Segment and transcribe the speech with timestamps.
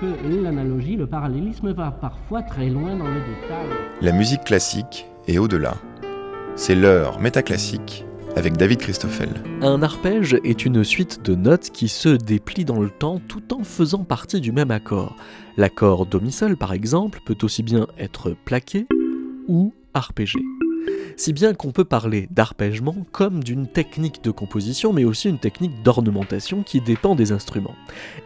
[0.00, 3.68] que l'analogie, le parallélisme va parfois très loin dans le détail.
[4.00, 5.74] La musique classique est au-delà.
[6.56, 8.04] C'est l'heure métaclassique
[8.36, 9.28] avec David Christoffel.
[9.62, 13.62] Un arpège est une suite de notes qui se déplient dans le temps tout en
[13.62, 15.16] faisant partie du même accord.
[15.56, 18.86] L'accord do mi sol par exemple peut aussi bien être plaqué
[19.46, 20.40] ou arpégé
[21.16, 25.82] si bien qu'on peut parler d'arpègement comme d'une technique de composition, mais aussi une technique
[25.82, 27.74] d'ornementation qui dépend des instruments.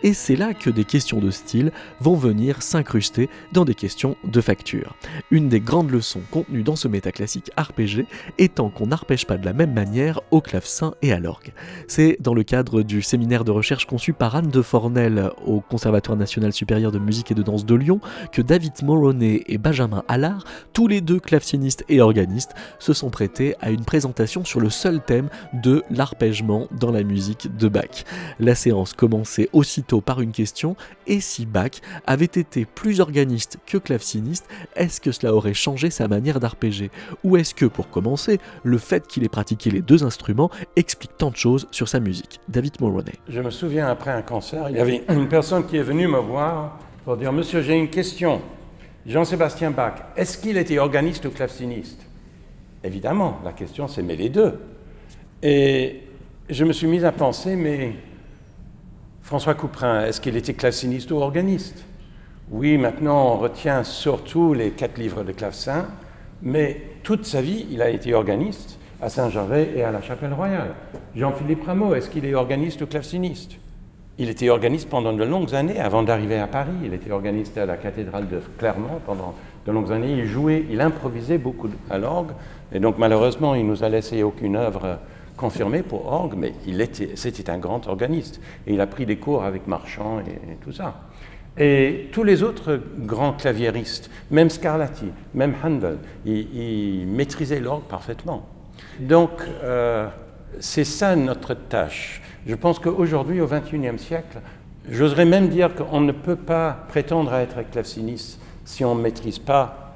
[0.03, 4.41] Et c'est là que des questions de style vont venir s'incruster dans des questions de
[4.41, 4.95] facture.
[5.31, 8.07] Une des grandes leçons contenues dans ce métaclassique arpégé
[8.39, 11.53] étant qu'on n'arpège pas de la même manière au clavecin et à l'orgue.
[11.87, 16.17] C'est dans le cadre du séminaire de recherche conçu par Anne de Fornel au Conservatoire
[16.17, 18.01] national supérieur de musique et de danse de Lyon
[18.33, 23.55] que David Moroney et Benjamin Allard, tous les deux clavecinistes et organistes, se sont prêtés
[23.61, 28.05] à une présentation sur le seul thème de l'arpègement dans la musique de Bach.
[28.39, 33.79] La séance commençait aussitôt par une question et si Bach avait été plus organiste que
[33.79, 36.91] claveciniste, est-ce que cela aurait changé sa manière d'arpéger?
[37.25, 41.31] Ou est-ce que, pour commencer, le fait qu'il ait pratiqué les deux instruments explique tant
[41.31, 42.41] de choses sur sa musique?
[42.49, 43.15] David Mulroney.
[43.29, 46.19] Je me souviens après un concert, il y avait une personne qui est venue me
[46.19, 48.41] voir pour dire Monsieur, j'ai une question.
[49.07, 52.08] Jean-Sébastien Bach, est-ce qu'il était organiste ou claveciniste?
[52.89, 54.59] Évidemment, la question c'est mais les deux.
[55.43, 56.05] Et
[56.49, 57.93] je me suis mis à penser, mais
[59.21, 61.85] François Couperin, est-ce qu'il était claveciniste ou organiste?
[62.51, 65.85] Oui, maintenant on retient surtout les quatre livres de clavecin,
[66.41, 70.75] mais toute sa vie il a été organiste à Saint-Gervais et à la Chapelle Royale.
[71.15, 73.57] Jean-Philippe Rameau, est-ce qu'il est organiste ou claveciniste?
[74.17, 76.73] Il était organiste pendant de longues années avant d'arriver à Paris.
[76.83, 79.35] Il était organiste à la cathédrale de Clermont pendant
[79.69, 80.13] de longues années.
[80.13, 82.33] Il jouait, il improvisait beaucoup à l'orgue.
[82.73, 84.99] Et donc malheureusement, il nous a laissé aucune œuvre
[85.37, 88.41] confirmée pour orgue, mais il était, c'était un grand organiste.
[88.67, 91.03] Et il a pris des cours avec Marchand et, tout ça.
[91.57, 98.47] Et tous les autres grands claviéristes, même Scarlatti, même Handel, ils, maîtrisaient l'orgue parfaitement.
[99.01, 99.31] Donc,
[99.63, 100.09] euh,
[100.61, 102.23] c'est ça notre tâche.
[102.47, 104.39] Je pense qu'aujourd'hui, au XXIe siècle,
[104.89, 109.39] j'oserais même dire qu'on ne peut pas prétendre à être claveciniste si on ne maîtrise
[109.39, 109.95] pas,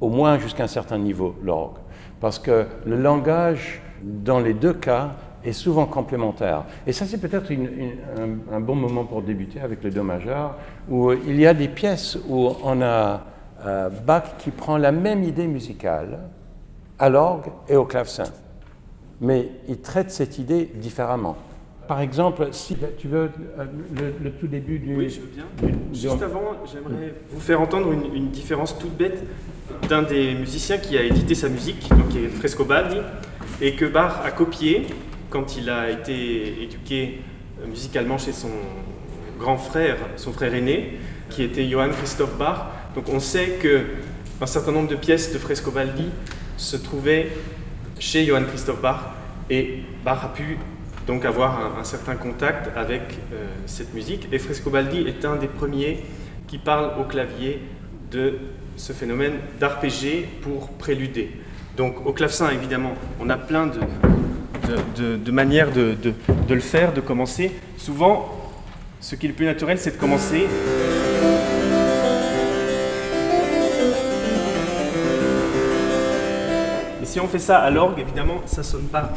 [0.00, 1.82] au moins jusqu'à un certain niveau, l'orgue
[2.22, 5.10] parce que le langage, dans les deux cas,
[5.44, 6.62] est souvent complémentaire.
[6.86, 7.50] Et ça, c'est peut-être
[8.52, 10.56] un, bon moment pour débuter avec le Do majeur,
[10.88, 13.22] où il y a des pièces où on a
[13.66, 16.20] euh, Bach qui prend la même idée musicale
[16.96, 18.30] à l'orgue et au clavecin,
[19.20, 21.36] mais il traite cette idée différemment.
[21.88, 23.64] Par exemple, si tu veux euh,
[24.22, 24.96] le, tout début du.
[24.96, 25.44] Oui, je veux bien.
[25.92, 29.22] Juste avant, j'aimerais vous faire entendre une, une différence toute bête
[29.88, 32.98] d'un des musiciens qui a édité sa musique, donc qui est Frescobaldi,
[33.60, 34.86] et que Bach a copié
[35.30, 37.20] quand il a été éduqué
[37.60, 38.50] euh, musicalement chez son
[39.38, 40.98] grand frère, son frère aîné,
[41.30, 42.66] qui était Johann Christoph Bach.
[42.94, 43.80] Donc on sait que
[44.40, 46.06] un certain nombre de pièces de Frescobaldi
[46.56, 47.28] se trouvaient
[47.98, 49.14] chez Johann Christoph Bach,
[49.50, 50.58] et Bach a pu
[51.06, 54.28] donc avoir un, certain contact avec euh, cette musique.
[54.32, 56.04] Et Frescobaldi est un des premiers
[56.46, 57.60] qui parle au clavier
[58.10, 58.38] de
[58.76, 61.30] ce phénomène d'arpéger pour préluder.
[61.76, 67.00] Donc au clavecin, évidemment, on a plein de, de, manières de, de, le faire, de
[67.00, 67.52] commencer.
[67.76, 68.28] Souvent,
[69.00, 70.46] ce qui est le plus naturel, c'est de commencer.
[77.02, 79.10] Et si on fait ça à l'orgue, évidemment, ça sonne pas.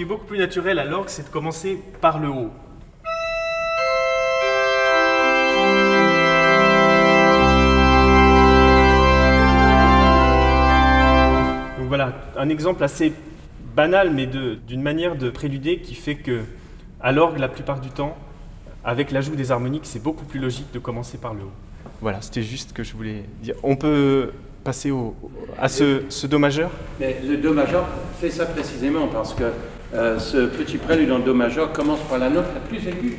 [0.00, 2.48] Qui est beaucoup plus naturel à l'orgue, c'est de commencer par le haut.
[11.86, 13.12] voilà, un exemple assez
[13.76, 16.44] banal, mais d'une manière de préluder qui fait que,
[17.02, 18.16] à l'orgue, la plupart du temps,
[18.82, 21.52] avec l'ajout des harmoniques, c'est beaucoup plus logique de commencer par le haut.
[22.00, 23.56] Voilà, c'était juste ce que je voulais dire.
[23.62, 24.30] On peut
[24.64, 25.14] passer au,
[25.58, 26.70] à ce, ce, Do majeur?
[27.00, 27.84] Mais le Do majeur
[28.18, 29.44] fait ça précisément parce que
[29.94, 33.18] euh, ce petit prélude en Do majeur commence par la note la plus aiguë.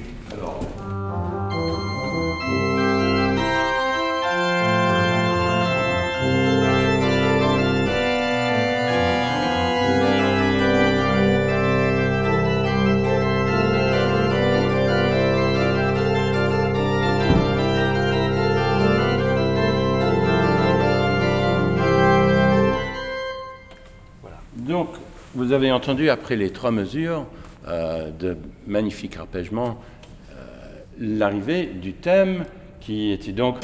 [25.41, 27.25] Vous avez entendu, après les trois mesures
[27.67, 29.79] euh, de magnifique arpègement,
[30.29, 30.35] euh,
[30.99, 32.45] l'arrivée du thème
[32.79, 33.55] qui était donc...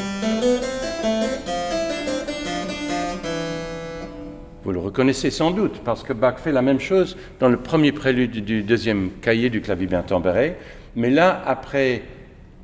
[4.64, 7.92] Vous le reconnaissez sans doute, parce que Bach fait la même chose dans le premier
[7.92, 10.56] prélude du deuxième cahier du clavier bien tempéré,
[10.96, 12.02] mais là, après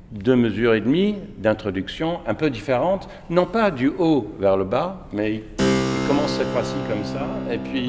[0.09, 5.07] deux mesures et demie d'introduction un peu différentes, non pas du haut vers le bas,
[5.13, 7.85] mais il commence cette fois-ci comme ça, et puis...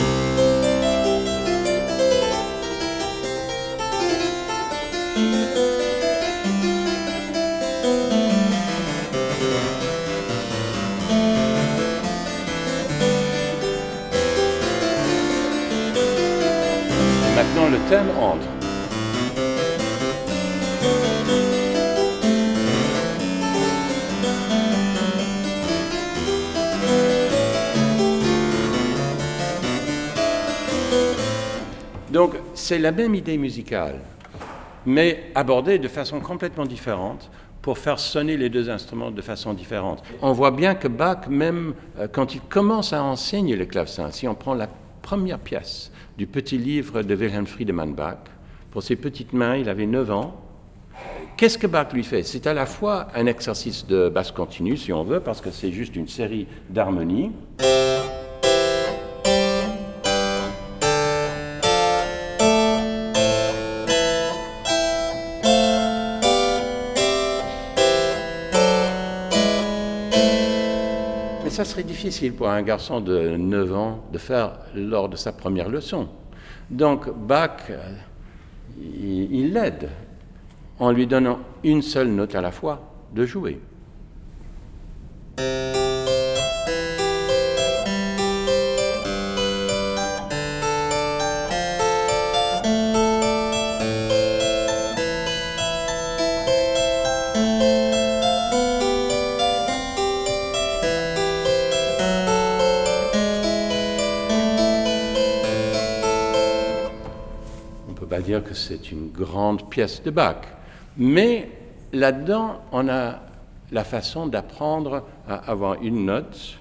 [17.94, 18.44] Entre.
[32.11, 34.00] Donc c'est la même idée musicale,
[34.87, 37.31] mais abordée de façon complètement différente
[37.62, 40.02] pour faire sonner les deux instruments de façon différente.
[40.20, 44.26] On voit bien que Bach, même euh, quand il commence à enseigner le clavecin, si
[44.26, 44.69] on prend la
[45.04, 48.24] première pièce du petit livre de Wilhelm Friedemann Bach,
[48.70, 50.40] pour ses petites mains, il avait 9 ans,
[51.36, 52.22] Qu'est-ce que Bach lui fait?
[52.22, 55.72] C'est à la fois un exercice de basse continue, si on veut, parce que c'est
[55.72, 57.32] juste une série d'harmonies.
[72.04, 76.06] Difficile pour un garçon de 9 ans de faire lors de sa première leçon.
[76.68, 77.70] Donc Bach,
[78.78, 79.88] il l'aide
[80.78, 83.58] en lui donnant une seule note à la fois de jouer.
[108.24, 110.36] Dire que c'est une grande pièce de Bach.
[110.96, 111.50] Mais
[111.92, 113.20] là-dedans, on a
[113.70, 116.58] la façon d'apprendre à avoir une note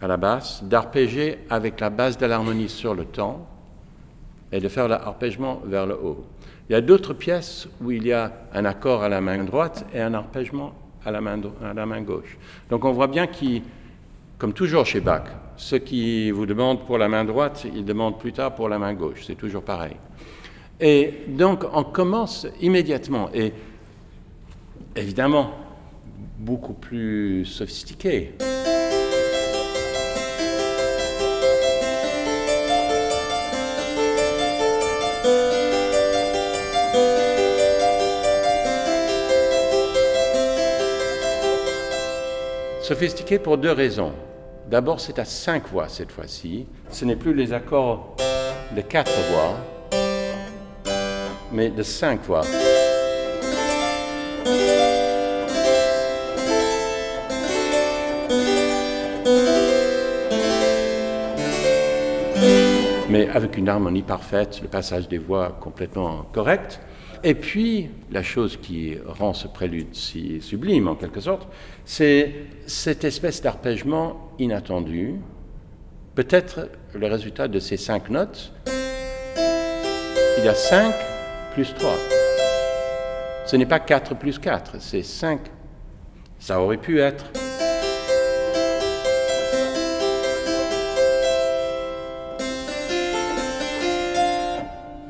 [0.00, 3.46] à la basse, d'arpéger avec la base de l'harmonie sur le temps
[4.50, 6.24] et de faire l'arpègement vers le haut.
[6.68, 9.84] Il y a d'autres pièces où il y a un accord à la main droite
[9.94, 10.72] et un arpègement
[11.04, 12.36] à la main, à la main gauche.
[12.68, 13.62] Donc on voit bien qu'il,
[14.38, 15.24] comme toujours chez Bach,
[15.56, 18.94] ce qui vous demande pour la main droite, il demande plus tard pour la main
[18.94, 19.24] gauche.
[19.26, 19.96] C'est toujours pareil.
[20.84, 23.52] Et donc on commence immédiatement, et
[24.96, 25.52] évidemment
[26.38, 28.34] beaucoup plus sophistiqué.
[42.82, 44.12] Sophistiqué pour deux raisons.
[44.68, 46.66] D'abord, c'est à cinq voix cette fois-ci.
[46.90, 48.16] Ce n'est plus les accords
[48.74, 49.56] de quatre voix,
[51.52, 52.42] mais de cinq fois.
[63.12, 66.80] mais avec une harmonie parfaite, le passage des voix complètement correct.
[67.22, 71.46] Et puis, la chose qui rend ce prélude si sublime, en quelque sorte,
[71.84, 72.32] c'est
[72.66, 75.16] cette espèce d'arpègement inattendu,
[76.14, 78.52] peut-être le résultat de ces cinq notes.
[80.38, 80.94] Il y a cinq
[81.54, 81.94] plus 3.
[83.46, 85.40] Ce n'est pas 4 plus 4, c'est 5.
[86.38, 87.26] Ça aurait pu être.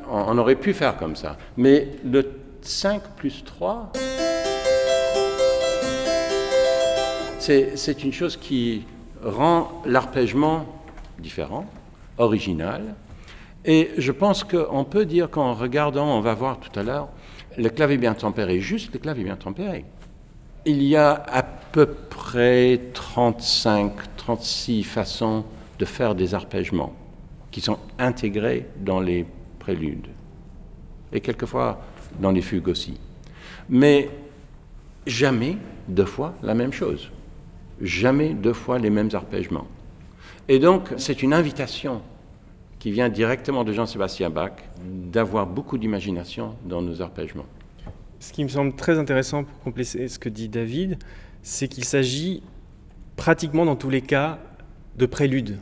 [0.09, 1.37] On aurait pu faire comme ça.
[1.57, 3.91] Mais le 5 plus 3,
[7.39, 8.85] c'est une chose qui
[9.23, 10.65] rend l'arpègement
[11.19, 11.65] différent,
[12.17, 12.95] original,
[13.65, 17.09] et je pense qu'on peut dire qu'en regardant, on va voir tout à l'heure,
[17.57, 19.85] le clavier bien tempéré, juste le clavier bien tempéré.
[20.65, 25.45] Il y a à peu près 35, 36 façons
[25.79, 26.93] de faire des arpègements
[27.51, 29.25] qui sont intégrés dans les
[29.59, 30.07] préludes
[31.11, 31.81] et quelquefois
[32.19, 32.99] dans les fugues aussi.
[33.69, 34.09] Mais
[35.05, 37.11] jamais deux fois la même chose,
[37.81, 39.67] jamais deux fois les mêmes arpègements.
[40.47, 42.01] Et donc c'est une invitation
[42.83, 44.51] qui vient directement de Jean-Sébastien Bach,
[44.83, 47.45] d'avoir beaucoup d'imagination dans nos arpègements.
[48.19, 50.97] Ce qui me semble très intéressant pour compléter ce que dit David,
[51.43, 52.43] c'est qu'il s'agit
[53.15, 54.37] pratiquement dans tous les cas
[54.97, 55.59] de prélude.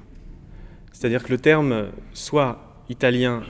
[0.93, 3.43] C'est-à-dire que le terme soit italien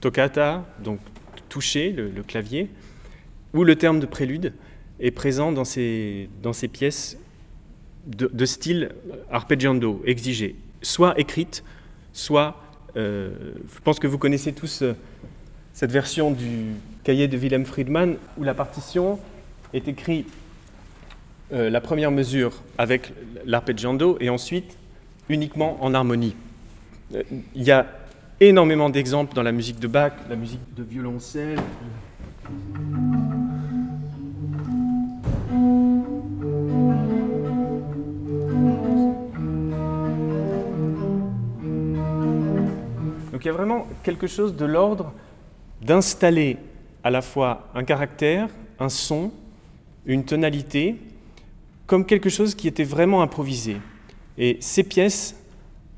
[0.00, 1.00] toccata, donc
[1.48, 2.70] toucher le, clavier,
[3.54, 4.52] ou le terme de prélude
[5.00, 7.18] est présent dans ces, dans ces pièces
[8.06, 8.92] de, de style
[9.32, 11.64] arpeggiando, exigé, soit écrites
[12.16, 12.56] soit,
[12.96, 13.30] euh,
[13.74, 14.94] je pense que vous connaissez tous euh,
[15.72, 16.72] cette version du
[17.04, 19.18] cahier de Wilhelm Friedman où la partition
[19.74, 20.28] est écrite
[21.52, 23.12] euh, la première mesure avec
[23.44, 24.78] l'arpeggiando et ensuite
[25.28, 26.34] uniquement en harmonie.
[27.12, 27.86] Il y a
[28.40, 31.58] énormément d'exemples dans la musique de Bach, la musique de violoncelle.
[43.36, 45.12] Donc il y a vraiment quelque chose de l'ordre
[45.82, 46.56] d'installer
[47.04, 49.30] à la fois un caractère, un son,
[50.06, 50.96] une tonalité,
[51.86, 53.76] comme quelque chose qui était vraiment improvisé.
[54.38, 55.38] Et ces pièces,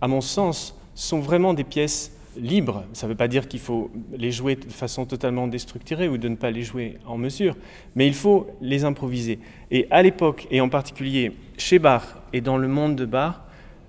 [0.00, 2.83] à mon sens, sont vraiment des pièces libres.
[2.92, 6.28] Ça ne veut pas dire qu'il faut les jouer de façon totalement déstructurée ou de
[6.28, 7.57] ne pas les jouer en mesure,
[7.95, 9.38] mais il faut les improviser.
[9.71, 12.02] Et à l'époque, et en particulier chez Bach
[12.33, 13.42] et dans le monde de Bach,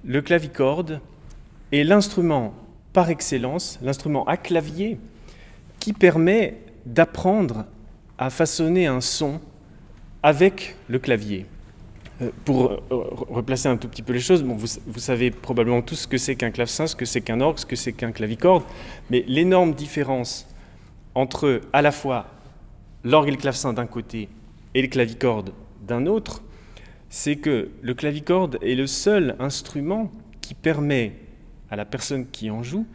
[0.05, 1.01] le clavicorde
[1.71, 2.53] est l'instrument
[2.99, 4.99] par excellence, l'instrument à clavier,
[5.79, 7.63] qui permet d'apprendre
[8.17, 9.39] à façonner un son
[10.21, 11.45] avec le clavier.
[12.21, 15.81] Euh, pour euh, replacer un tout petit peu les choses, bon, vous, vous, savez probablement
[15.81, 18.11] tous ce que c'est qu'un clavecin, ce que c'est qu'un orgue, ce que c'est qu'un
[18.11, 18.65] clavicorde,
[19.09, 20.45] mais l'énorme différence
[21.15, 22.25] entre à la fois
[23.05, 24.27] l'orgue et le clavecin d'un côté
[24.73, 25.53] et le clavicorde
[25.87, 26.43] d'un autre,
[27.07, 31.13] c'est que le clavicorde est le seul instrument qui permet
[31.71, 32.85] à la personne qui en joue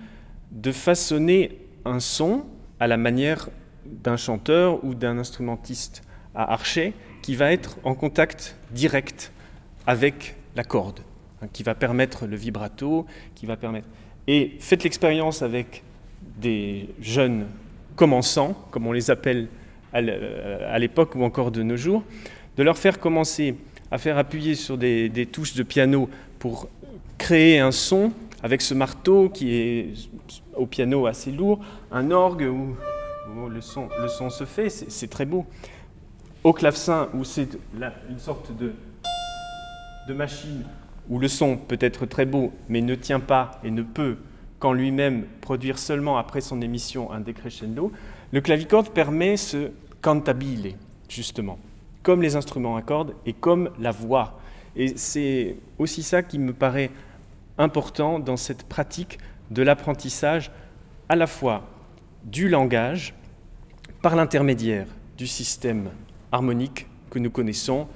[0.50, 2.44] de façonner un son
[2.80, 3.48] à la manière
[3.86, 6.02] d'un chanteur ou d'un instrumentiste
[6.34, 9.32] à archet qui va être en contact direct
[9.86, 11.00] avec la corde,
[11.42, 13.88] hein, qui va permettre le vibrato, qui va permettre.
[14.26, 15.82] Et faites l'expérience avec
[16.38, 17.46] des jeunes
[17.96, 19.48] commençants, comme on les appelle
[19.92, 22.02] à l'époque ou encore de nos jours,
[22.56, 23.54] de leur faire commencer
[23.92, 26.08] à faire appuyer sur des touches de piano
[26.40, 26.68] pour
[27.16, 28.12] créer un son
[28.44, 29.94] avec ce marteau qui est
[30.54, 31.60] au piano assez lourd,
[31.90, 32.76] un orgue où,
[33.34, 35.46] où le, son, le son se fait, c'est très beau
[36.44, 37.48] au clavecin, où c'est
[38.10, 38.74] une sorte de,
[40.06, 40.62] de machine
[41.08, 44.18] où le son peut être très beau, mais ne tient pas et ne peut
[44.58, 47.92] qu'en lui-même produire seulement après son émission un décrescendo,
[48.30, 49.70] le clavicorde permet ce
[50.02, 50.74] cantabile,
[51.08, 51.58] justement,
[52.02, 54.38] comme les instruments à cordes et comme la voix.
[54.76, 56.90] Et c'est aussi ça qui me paraît
[57.58, 59.18] important dans cette pratique
[59.50, 60.50] de l'apprentissage
[61.08, 61.62] à la fois
[62.24, 63.14] du langage
[64.02, 65.90] par l'intermédiaire du système
[66.32, 67.86] harmonique que nous connaissons,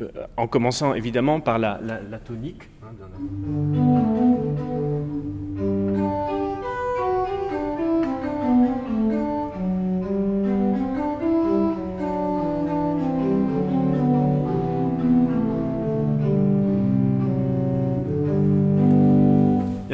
[0.00, 1.78] euh, en commençant évidemment par la,
[2.24, 2.62] tonique.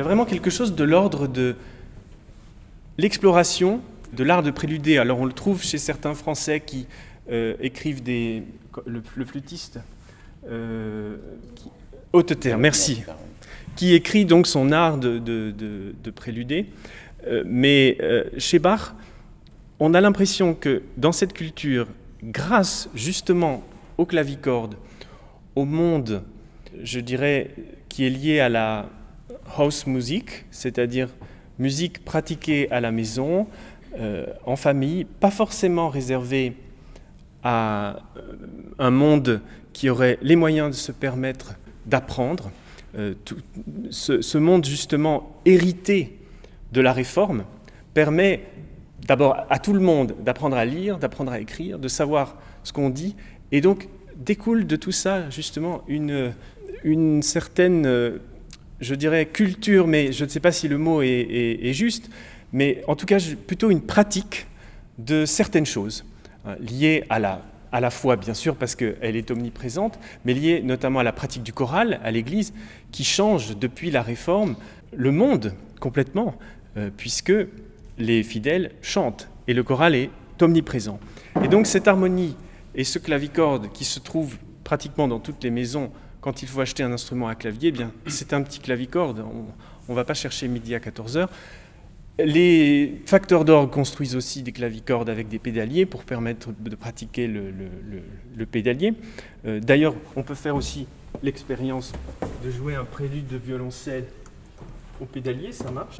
[0.08, 1.54] Vraiment quelque chose de l'ordre de
[2.96, 3.82] l'exploration
[4.14, 4.96] de l'art de préluder.
[4.96, 6.86] Alors on le trouve chez certains Français qui
[7.30, 8.42] euh, écrivent des.
[8.86, 9.80] Le, le flûtiste.
[10.48, 11.18] Euh,
[11.54, 11.68] qui,
[12.14, 13.02] Haute-Terre, merci.
[13.76, 16.70] Qui écrit donc son art de, de, de, de préluder.
[17.26, 17.98] Euh, mais
[18.38, 18.94] chez Bach,
[19.78, 21.86] on a l'impression que dans cette culture,
[22.24, 23.62] grâce justement
[23.98, 24.76] au clavicorde,
[25.54, 26.22] au monde,
[26.82, 27.50] je dirais,
[27.90, 28.88] qui est lié à la
[29.56, 31.08] house music, c'est-à-dire
[31.58, 33.46] musique pratiquée à la maison,
[33.98, 36.54] euh, en famille, pas forcément réservée
[37.42, 38.34] à euh,
[38.78, 39.40] un monde
[39.72, 41.54] qui aurait les moyens de se permettre
[41.86, 42.50] d'apprendre,
[42.96, 43.14] euh,
[43.90, 46.18] ce, ce, monde justement hérité
[46.72, 47.44] de la réforme
[47.94, 48.44] permet
[49.06, 52.90] d'abord à tout le monde d'apprendre à lire, d'apprendre à écrire, de savoir ce qu'on
[52.90, 53.16] dit,
[53.52, 56.32] et donc découle de tout ça justement une,
[56.84, 57.86] une certaine,
[58.80, 62.10] je dirais, culture, mais je ne sais pas si le mot est, juste,
[62.52, 64.46] mais en tout cas plutôt une pratique
[64.98, 66.04] de certaines choses
[66.60, 67.42] liée à la,
[67.72, 71.42] à la foi, bien sûr, parce qu'elle est omniprésente, mais liée notamment à la pratique
[71.42, 72.52] du choral, à l'Église,
[72.92, 74.56] qui change depuis la Réforme
[74.96, 76.34] le monde complètement,
[76.76, 77.32] euh, puisque
[77.98, 80.98] les fidèles chantent et le choral est omniprésent.
[81.42, 82.36] Et donc cette harmonie
[82.74, 86.82] et ce clavicorde qui se trouve pratiquement dans toutes les maisons quand il faut acheter
[86.82, 89.24] un instrument à clavier, eh bien c'est un petit clavicorde,
[89.88, 91.30] on ne va pas chercher midi à 14 heures.
[92.18, 98.46] Les facteurs d'orgue construisent aussi des clavicordes avec des pédaliers pour permettre de pratiquer le
[98.46, 98.94] pédalier.
[99.46, 100.88] Euh, D'ailleurs, on peut faire aussi
[101.22, 101.92] l'expérience
[102.44, 104.04] de jouer un prélude de violoncelle
[105.00, 105.98] au pédalier, ça marche.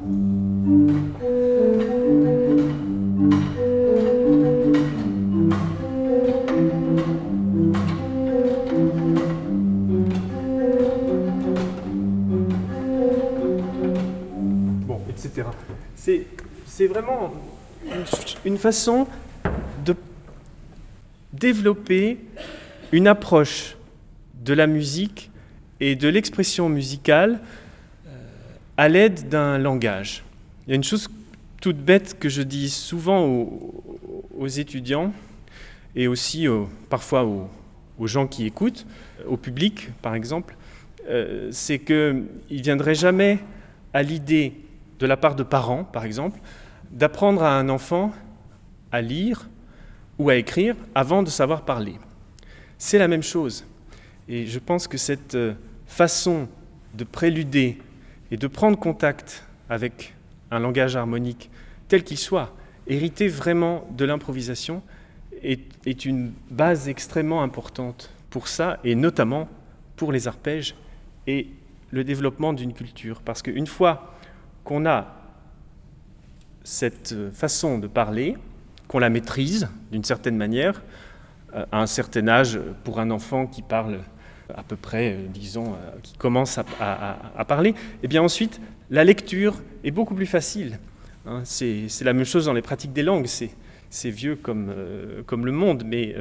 [15.95, 17.35] C'est vraiment
[18.45, 19.07] une, façon
[19.85, 19.95] de
[21.33, 22.19] développer
[22.93, 23.77] une approche
[24.45, 25.31] de la musique
[25.81, 27.41] et de l'expression musicale
[28.07, 28.11] euh,
[28.77, 30.25] à l'aide d'un langage.
[30.67, 31.09] Il y a une chose
[31.61, 35.13] toute bête que je dis souvent aux, étudiants
[35.97, 36.47] et aussi
[36.89, 38.87] parfois aux, gens qui écoutent,
[39.27, 40.57] au public par exemple,
[41.09, 41.97] euh, c'est qu'il
[42.51, 43.41] ne viendrait jamais
[43.93, 44.53] à l'idée
[44.99, 46.41] de la part de parents, par exemple,
[46.91, 48.13] d'apprendre à un enfant
[48.91, 49.49] à lire
[50.19, 51.97] ou à écrire avant de savoir parler.
[52.79, 53.65] C'est la même chose.
[54.29, 55.55] Et je pense que cette euh,
[55.87, 56.49] façon
[56.95, 57.79] de préluder
[58.31, 60.15] et de prendre contact avec
[60.51, 61.51] un langage harmonique,
[61.89, 62.55] tel qu'il soit,
[62.87, 64.83] hérité vraiment de l'improvisation,
[65.43, 69.49] est, est, une base extrêmement importante pour ça, et notamment
[69.97, 70.75] pour les arpèges
[71.27, 71.49] et
[71.91, 73.23] le développement d'une culture.
[73.23, 74.15] Parce qu'une fois
[74.69, 75.07] qu'on a
[76.63, 78.37] cette façon de parler,
[78.87, 80.83] qu'on la maîtrise d'une certaine manière,
[81.55, 84.01] euh, à un certain âge, pour un enfant qui parle
[84.55, 88.61] à peu près, euh, disons, euh, qui commence à, parler, et eh bien ensuite,
[88.91, 90.79] la lecture est beaucoup plus facile.
[91.25, 91.41] Hein.
[91.45, 93.27] c'est la même chose dans les pratiques des langues.
[93.27, 96.15] C'est vieux comme, le monde, mais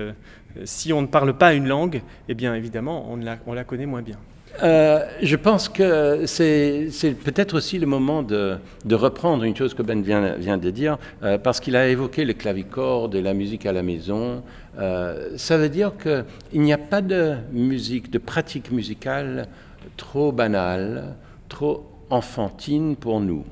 [0.63, 4.17] si on ne parle pas une langue, eh bien évidemment, on la connaît moins bien.
[4.63, 6.89] Euh, je pense que c'est
[7.23, 8.57] peut-être aussi le moment de,
[8.91, 12.33] reprendre une chose que Ben vient, vient de dire, euh, parce qu'il a évoqué le
[12.33, 14.43] clavicorde et la musique à la maison.
[14.79, 19.47] Euh, ça veut dire qu'il n'y a pas de musique, de pratique musicale
[19.95, 21.15] trop banale,
[21.49, 23.45] trop enfantine pour nous.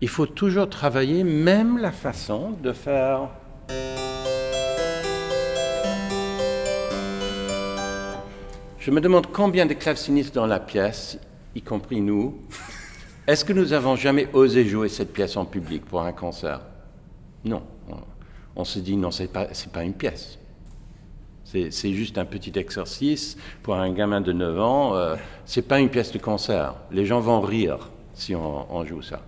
[0.00, 3.30] Il faut toujours travailler même la façon de faire...
[8.86, 11.18] Je me demande combien de clavecinistes dans la pièce,
[11.56, 12.36] y compris nous,
[13.26, 16.60] est-ce que nous avons jamais osé jouer cette pièce en public pour un concert?
[17.44, 17.64] Non.
[18.54, 20.38] On se dit non, c'est pas, pas une pièce.
[21.42, 24.94] C'est juste un petit exercice pour un gamin de 9 ans.
[24.94, 26.76] Euh, c'est pas une pièce de concert.
[26.92, 29.20] Les gens vont rire si on, on joue ça.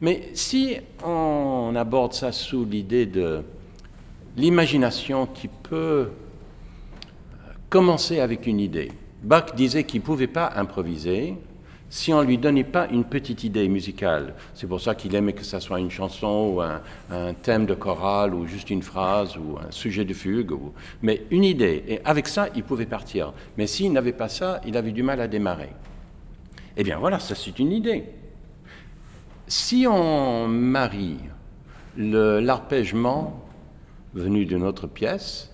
[0.00, 3.42] Mais si on aborde ça sous l'idée de
[4.36, 6.10] l'imagination qui peut
[7.68, 8.92] commencer avec une idée.
[9.22, 11.36] Bach disait qu'il ne pouvait pas improviser
[11.90, 14.34] si on ne lui donnait pas une petite idée musicale.
[14.54, 16.80] C'est pour ça qu'il aimait que ce soit une chanson ou un,
[17.42, 20.52] thème de chorale ou juste une phrase ou un sujet de fugue.
[21.02, 21.82] Mais une idée.
[21.88, 23.32] Et avec ça, il pouvait partir.
[23.58, 25.70] Mais s'il n'avait pas ça, il avait du mal à démarrer.
[26.76, 28.04] Eh bien voilà, ça c'est une idée.
[29.48, 31.18] Si on marie
[31.96, 33.44] l'arpègement
[34.14, 35.50] venu de notre pièce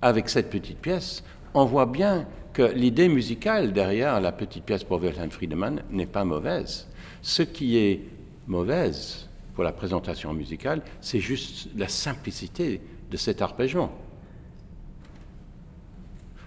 [0.00, 5.02] avec cette petite pièce, on voit bien que l'idée musicale derrière la petite pièce pour
[5.02, 6.88] Wilhelm Friedemann n'est pas mauvaise.
[7.20, 8.00] Ce qui est
[8.46, 13.92] mauvaise pour la présentation musicale, c'est juste la simplicité de cet arpègement.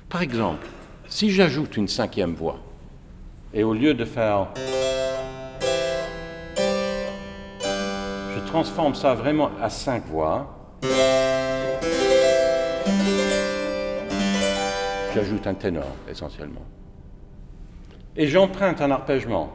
[0.10, 0.66] Par exemple,
[1.10, 2.60] si j'ajoute une cinquième voix,
[3.54, 4.48] et au lieu de faire...
[8.34, 10.78] Je transforme ça vraiment à cinq voix.
[15.18, 16.62] J'ajoute un ténor essentiellement.
[18.16, 19.52] Et j'emprunte un arpègement.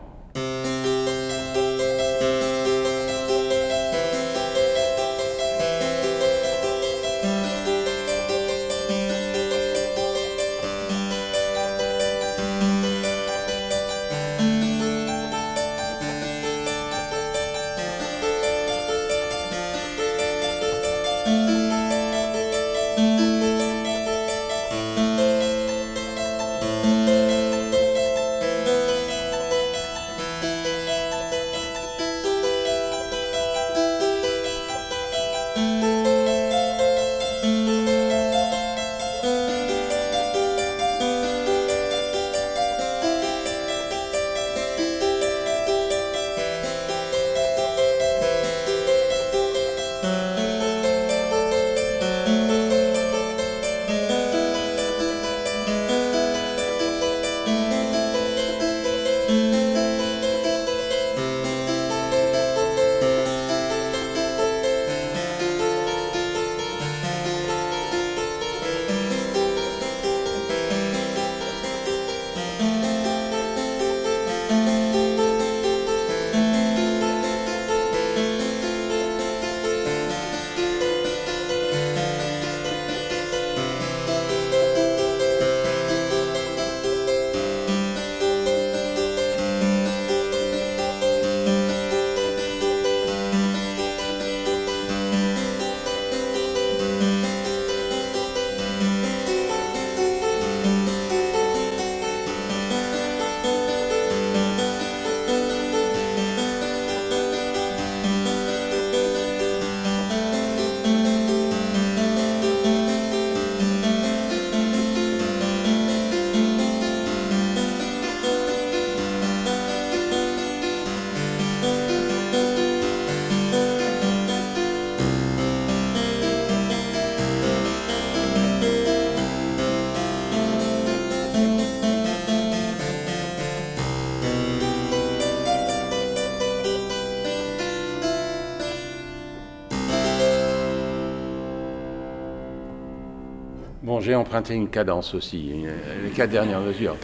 [144.00, 145.64] J'ai emprunté une cadence aussi,
[146.02, 146.96] les quatre dernières mesures.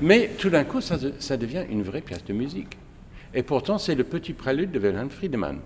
[0.00, 2.76] Mais tout d'un coup, ça, ça, devient une vraie pièce de musique.
[3.34, 5.58] Et pourtant, c'est le petit prélude de Wilhelm Friedemann.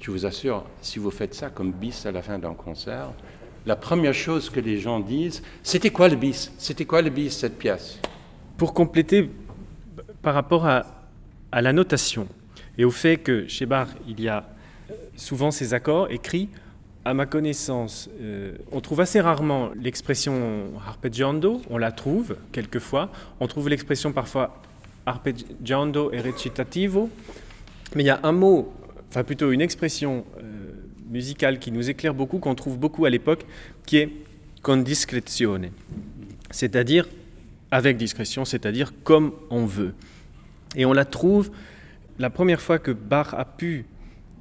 [0.00, 3.10] Je vous assure, si vous faites ça comme bis à la fin d'un concert,
[3.66, 6.52] la première chose que les gens disent, c'était quoi le bis?
[6.58, 7.98] C'était quoi le bis, cette pièce?
[8.56, 9.30] Pour compléter,
[10.22, 10.86] par rapport à,
[11.52, 12.26] à la notation
[12.78, 14.48] et au fait que chez Bach, il y a
[15.16, 16.48] souvent ces accords écrits
[17.08, 23.10] à ma connaissance, euh, on trouve assez rarement l'expression arpeggiando, on la trouve quelquefois.
[23.40, 24.60] On trouve l'expression parfois
[25.06, 27.08] arpeggiando e recitativo,
[27.96, 28.74] mais il y a un mot,
[29.08, 30.42] enfin plutôt une expression euh,
[31.08, 33.46] musicale qui nous éclaire beaucoup, qu'on trouve beaucoup à l'époque,
[33.86, 34.10] qui est
[34.60, 35.70] con discrezione,
[36.50, 37.08] c'est-à-dire
[37.70, 39.94] avec discrétion, c'est-à-dire comme on veut.
[40.76, 41.50] Et on la trouve,
[42.18, 43.86] la première fois que Bach a pu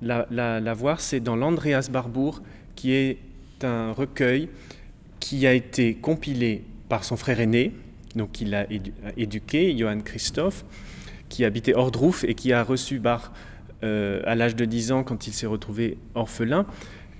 [0.02, 2.42] la, la voir, c'est dans l'Andreas Barbour,
[2.78, 3.18] qui est
[3.64, 4.48] un recueil
[5.20, 7.74] qui a été compilé par son frère aîné,
[8.16, 8.66] donc il l'a
[9.18, 10.64] éduqué, Johann Christoph,
[11.28, 13.32] qui habitait Ordruf et qui a reçu Bach
[13.84, 16.66] euh, à l'âge de 10 ans quand il s'est retrouvé orphelin.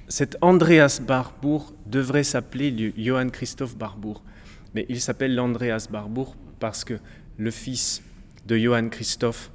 [0.08, 4.24] Cet Andreas Barbour devrait s'appeler Johann Christoph Barbour,
[4.74, 6.94] mais il s'appelle l'Andreas Barbour parce que
[7.38, 8.02] le fils
[8.46, 9.52] de Johann Christoph,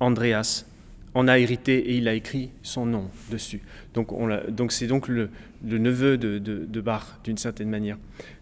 [0.00, 0.66] Andreas,
[1.14, 3.60] en a hérité et il a écrit son nom dessus.
[3.94, 5.30] Donc, c'est donc le,
[5.64, 7.98] neveu de, de, Bach, d'une certaine manière.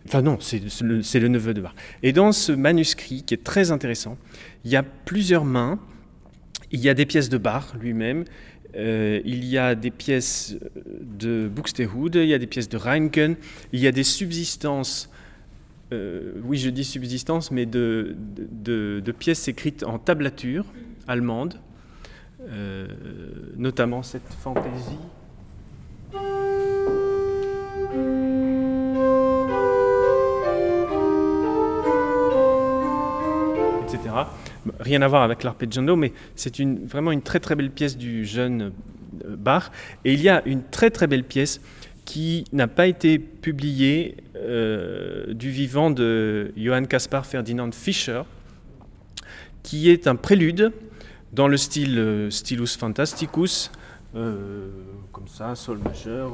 [0.07, 1.75] Enfin non, c'est le, neveu de Bach.
[2.03, 4.19] Et dans ce manuscrit, qui est très intéressant,
[4.65, 5.79] il y a plusieurs mains.
[6.71, 8.25] Il y a des pièces de Bach lui-même,
[8.77, 13.37] euh, il y a des pièces de Buxtehude, il y a des pièces de Reinken,
[13.73, 15.11] il y a des subsistances
[15.93, 18.15] euh, oui, je dis subsistances, mais de,
[19.19, 20.67] pièces écrites en tablature
[21.07, 21.59] allemande, euh,
[23.57, 24.99] notamment cette fantaisie.
[33.89, 34.15] etc.
[34.81, 38.73] Rien à voir avec l'arpeggiando, mais c'est vraiment une très très belle pièce du jeune
[39.25, 39.71] euh, Bach.
[40.05, 41.61] Et il y a une très très belle pièce
[42.05, 48.23] qui n'a pas été publiée euh, du vivant de Johann Caspar Ferdinand Fischer,
[49.63, 50.73] qui est un prélude
[51.33, 53.71] dans le style euh, Stylus Fantasticus,
[54.15, 54.71] euh,
[55.13, 56.31] comme ça, Sol majeur.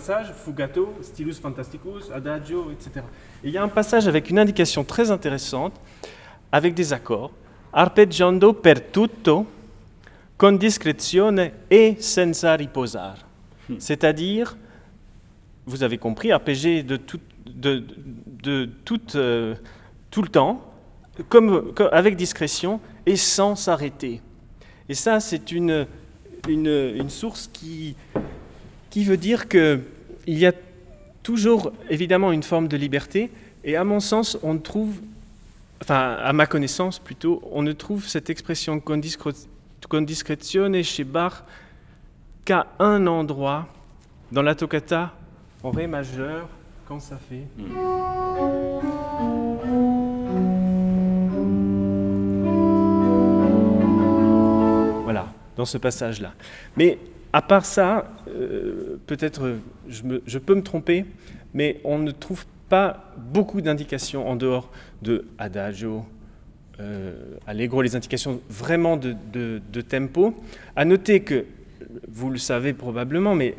[0.00, 3.04] Passages, fugato, stylus fantasticus, adagio, etc.
[3.44, 5.74] Et il y a un passage avec une indication très intéressante,
[6.50, 7.30] avec des accords,
[7.72, 9.46] arpeggiando per tutto,
[10.36, 13.18] con discrezione e senza riposar.
[13.68, 13.78] Hmm.
[13.78, 14.56] C'est-à-dire,
[15.66, 17.84] vous avez compris, arpéger de tout, de,
[18.42, 19.54] de, tout, euh,
[20.10, 20.62] tout le temps,
[21.28, 24.22] comme, avec discrétion et sans s'arrêter.
[24.88, 25.86] Et ça, c'est une,
[26.48, 27.96] une, une, source qui,
[28.90, 29.80] qui veut dire qu'il
[30.26, 30.52] y a
[31.22, 33.30] toujours évidemment une forme de liberté,
[33.64, 35.00] et à mon sens, on ne trouve,
[35.82, 39.00] enfin à ma connaissance plutôt, on ne trouve cette expression con
[40.02, 41.44] discrezione chez Bach
[42.44, 43.68] qu'à un endroit
[44.32, 45.14] dans la toccata
[45.62, 46.48] en ré majeur,
[46.88, 47.46] quand ça fait.
[55.04, 55.26] Voilà,
[55.56, 56.32] dans ce passage-là.
[56.76, 56.98] Mais
[57.32, 59.56] à part ça, euh, peut-être
[59.88, 61.04] je, peux me tromper,
[61.54, 64.70] mais on ne trouve pas beaucoup d'indications en dehors
[65.02, 66.04] de adagio,
[66.80, 70.34] euh, allegro, les indications vraiment de, tempo.
[70.76, 71.44] À noter que,
[72.08, 73.54] vous le savez probablement, mais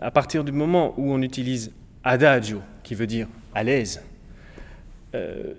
[0.00, 1.72] à partir du moment où on utilise
[2.04, 4.02] adagio, qui veut dire à l'aise,
[5.14, 5.54] euh,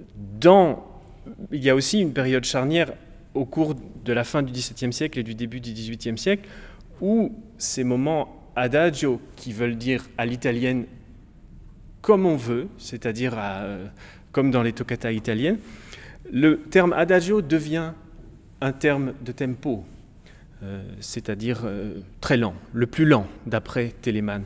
[1.51, 2.93] il y a aussi une période charnière
[3.33, 6.47] au cours de la fin du XVIIe siècle et du début du XVIIIe siècle
[7.01, 10.85] ou ces moments adagio qui veulent dire à l'italienne
[12.01, 13.85] comme on veut, c'est-à-dire euh,
[14.31, 15.59] comme dans les toccata italiennes,
[16.31, 17.91] le terme adagio devient
[18.59, 19.83] un terme de tempo,
[20.63, 24.43] euh, c'est-à-dire euh, très lent, le plus lent, d'après Telemann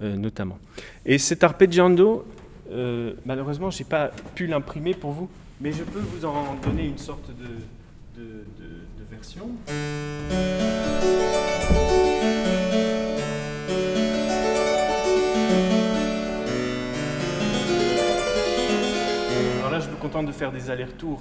[0.00, 0.60] notamment.
[1.04, 2.24] Et cet arpeggiando,
[3.26, 5.28] malheureusement, je n'ai pas pu l'imprimer pour vous,
[5.60, 8.22] mais je peux vous en donner une sorte de
[9.10, 9.50] version.
[20.08, 21.20] De faire des allers-retours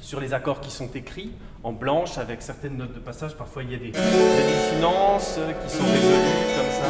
[0.00, 1.32] sur les accords qui sont écrits
[1.64, 3.36] en blanche avec certaines notes de passage.
[3.36, 6.88] Parfois, il y a des, des dissonances qui sont résolues comme ça.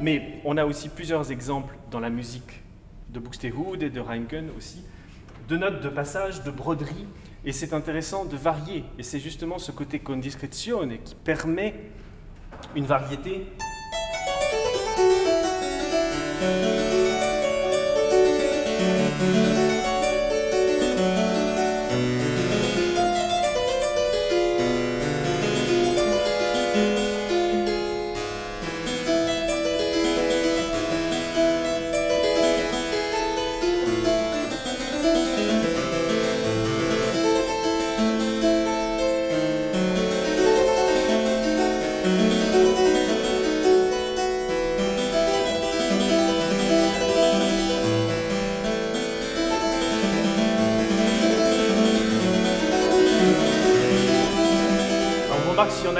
[0.00, 2.62] Mais on a aussi plusieurs exemples dans la musique
[3.08, 4.84] de Buxtehude et de Reinken aussi,
[5.48, 7.06] de notes de passage, de broderie,
[7.44, 8.84] et c'est intéressant de varier.
[8.98, 11.74] Et c'est justement ce côté condiscrezione qui permet
[12.76, 13.46] une variété.
[16.42, 16.48] Si
[19.22, 19.51] on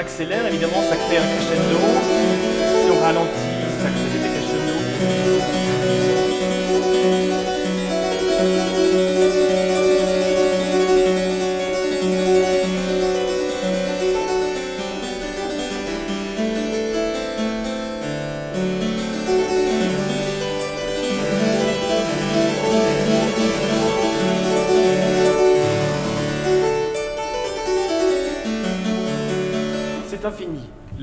[0.03, 1.77] accélère, évidemment, ça crée un crescendo.
[2.83, 3.52] Si on ralentit,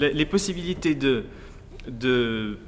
[0.01, 2.59] Les, possibilités de,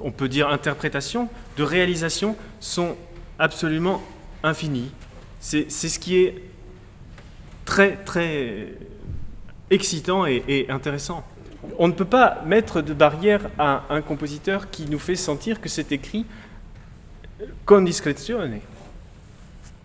[0.00, 2.96] on peut dire, interprétation, de réalisation sont
[3.38, 4.02] absolument
[4.42, 4.90] infinies.
[5.38, 6.42] C'est ce qui est
[7.66, 8.68] très, très
[9.70, 11.24] excitant et, intéressant.
[11.78, 15.68] On ne peut pas mettre de barrière à un compositeur qui nous fait sentir que
[15.68, 16.24] c'est écrit
[17.66, 18.60] con discrezione.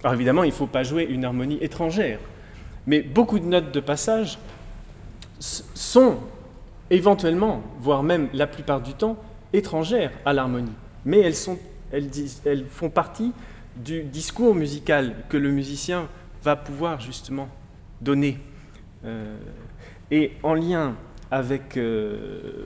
[0.03, 2.19] Alors évidemment, il ne faut pas jouer une harmonie étrangère,
[2.87, 4.39] mais beaucoup de notes de passage
[5.39, 6.19] sont
[6.91, 9.17] éventuellement, voire même la plupart du temps,
[9.53, 10.73] étrangères à l'harmonie.
[11.05, 11.57] Mais elles, sont,
[11.91, 13.31] elles, font partie
[13.75, 16.07] du discours musical que le musicien
[16.43, 17.47] va pouvoir justement
[18.01, 18.37] donner.
[19.05, 19.37] Euh,
[20.11, 20.95] et en lien
[21.31, 22.65] avec euh,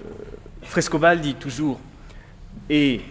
[0.63, 1.79] Frescobaldi toujours,
[2.67, 3.01] et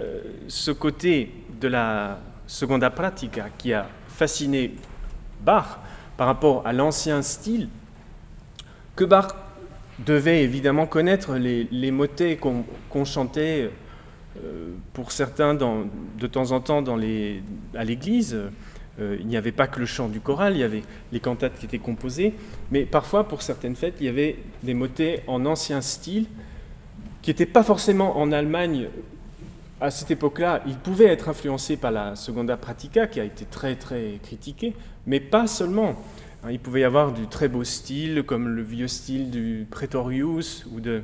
[0.00, 4.74] euh, ce côté de la seconda pratica qui a fasciné
[5.42, 5.78] Bach
[6.16, 7.68] par rapport à l'ancien style,
[8.96, 9.43] que Bach
[9.98, 13.70] devait évidemment connaître les, motets qu'on chantait
[14.42, 18.36] euh, pour certains de temps en temps à l'église.
[19.00, 21.58] Euh, il n'y avait pas que le chant du choral, il y avait les cantates
[21.58, 22.34] qui étaient composées,
[22.70, 26.26] mais parfois pour certaines fêtes, il y avait des motets en ancien style
[27.20, 28.88] qui n'étaient pas forcément en Allemagne
[29.80, 30.62] à cette époque-là.
[30.66, 34.74] Ils pouvaient être influencés par la Seconda Pratica qui a été très très critiquée,
[35.06, 35.96] mais pas seulement.
[36.44, 40.66] Hein, il pouvait y avoir du très beau style, comme le vieux style du Pretorius.
[40.72, 41.02] Ou de...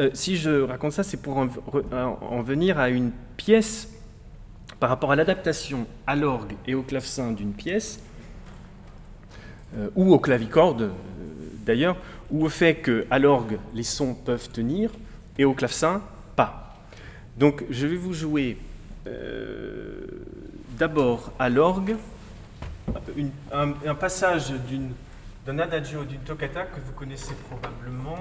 [0.00, 3.90] Euh, si je raconte ça, c'est pour en, venir à une pièce
[4.80, 8.00] par rapport à l'adaptation à l'orgue et au clavecin d'une pièce,
[9.76, 10.90] euh, ou au clavicorde euh,
[11.64, 11.96] d'ailleurs,
[12.30, 14.90] ou au fait qu'à l'orgue les sons peuvent tenir
[15.38, 16.02] et au clavecin
[16.36, 16.74] pas.
[17.36, 18.58] Donc je vais vous jouer
[20.78, 21.96] d'abord à l'orgue
[23.52, 24.52] un, passage
[25.46, 28.18] d'un adagio, d'une toccata que vous connaissez probablement.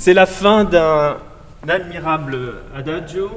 [0.00, 1.18] C'est la fin d'un
[1.68, 3.30] admirable adagio.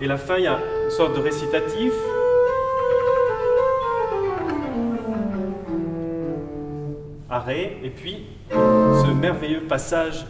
[0.00, 1.92] Et la fin, il y a une sorte de récitatif.
[7.28, 10.24] Arrêt, et puis ce merveilleux passage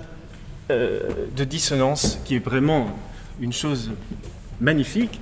[0.72, 2.88] euh, de dissonance qui est vraiment
[3.42, 3.90] une chose
[4.60, 5.20] magnifique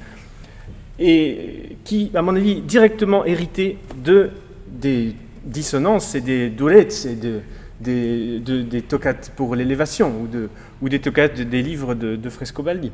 [0.99, 4.31] et qui, à mon avis, directement hérité de,
[4.69, 7.41] des dissonances et des doulettes et de,
[7.81, 10.51] des, des toccates pour l'élévation ou, de,
[10.83, 12.93] des toccates des livres de, Frescobaldi.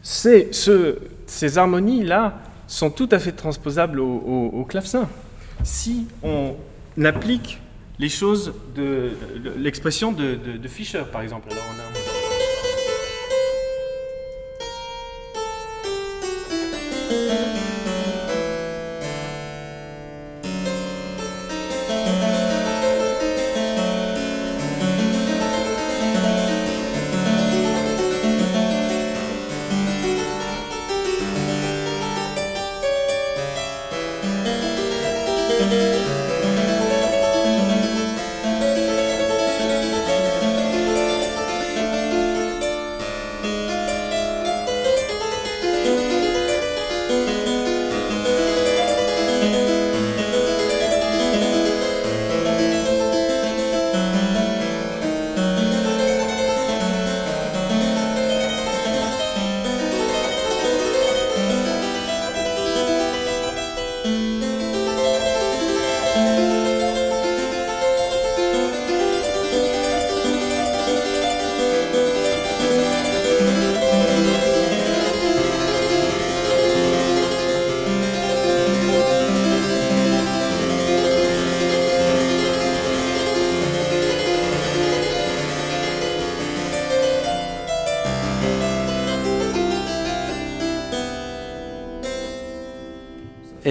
[0.00, 5.08] Ce, ces harmonies-là sont tout à fait transposables au, au, clavecin.
[5.64, 6.54] Si on
[7.04, 7.60] applique
[7.98, 9.10] les choses de,
[9.58, 11.48] l'expression de, Fischer, par exemple.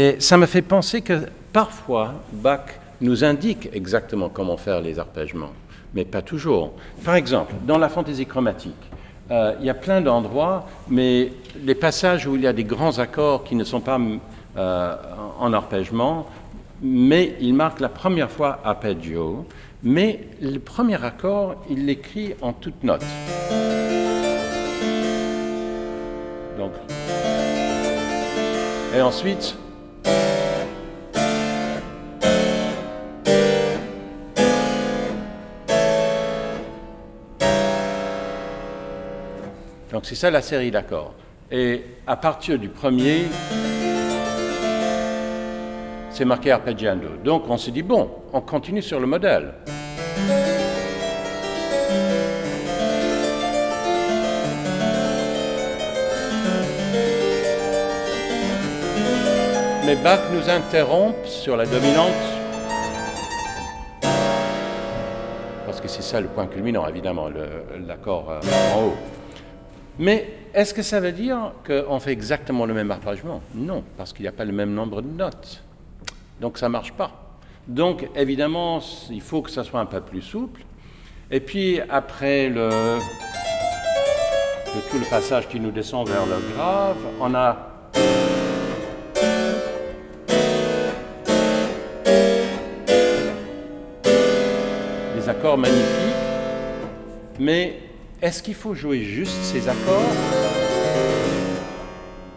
[0.08, 2.62] Et ça me fait penser que parfois, Bach
[3.02, 5.52] nous indique exactement comment faire les arpègements,
[5.94, 6.72] mais pas toujours.
[7.04, 8.72] Par exemple, dans la fantaisie chromatique,
[9.32, 13.00] euh, il y a plein d'endroits, mais les passages où il y a des grands
[13.00, 14.00] accords qui ne sont pas
[14.56, 14.96] euh,
[15.40, 16.26] en arpègement,
[16.82, 19.46] mais il marque la première fois arpeggio,
[19.84, 23.04] mais le premier accord, il l'écrit en toutes notes.
[26.58, 26.72] Donc,
[28.96, 29.58] et ensuite,
[39.98, 41.16] Donc c'est ça la série d'accords.
[41.50, 43.26] Et à partir du premier,
[46.12, 47.08] c'est marqué arpeggiando.
[47.24, 49.56] Donc on se dit, bon, on continue sur le modèle.
[59.84, 62.14] Mais Bach nous interrompt sur la dominante,
[65.66, 67.30] parce que c'est ça le point culminant, évidemment,
[67.88, 68.40] l'accord euh,
[68.76, 69.17] en haut.
[70.00, 73.42] Mais est-ce que ça veut dire qu'on fait exactement le même arpègement?
[73.56, 75.64] Non, parce qu'il n'y a pas le même nombre de notes.
[76.40, 77.40] Donc ça ne marche pas.
[77.68, 80.62] Donc évidemment, il faut que ça soit un peu plus souple.
[81.32, 83.00] Et puis après le,
[84.90, 87.58] tout le passage qui nous descend vers le grave, on a
[95.16, 96.16] des accords magnifiques,
[97.40, 97.87] mais
[98.22, 100.12] est-ce qu'il faut jouer juste ces accords?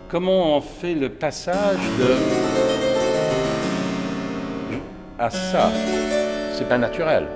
[0.09, 2.16] Comment on fait le passage de
[5.18, 5.70] à ça?
[6.53, 7.26] C'est pas naturel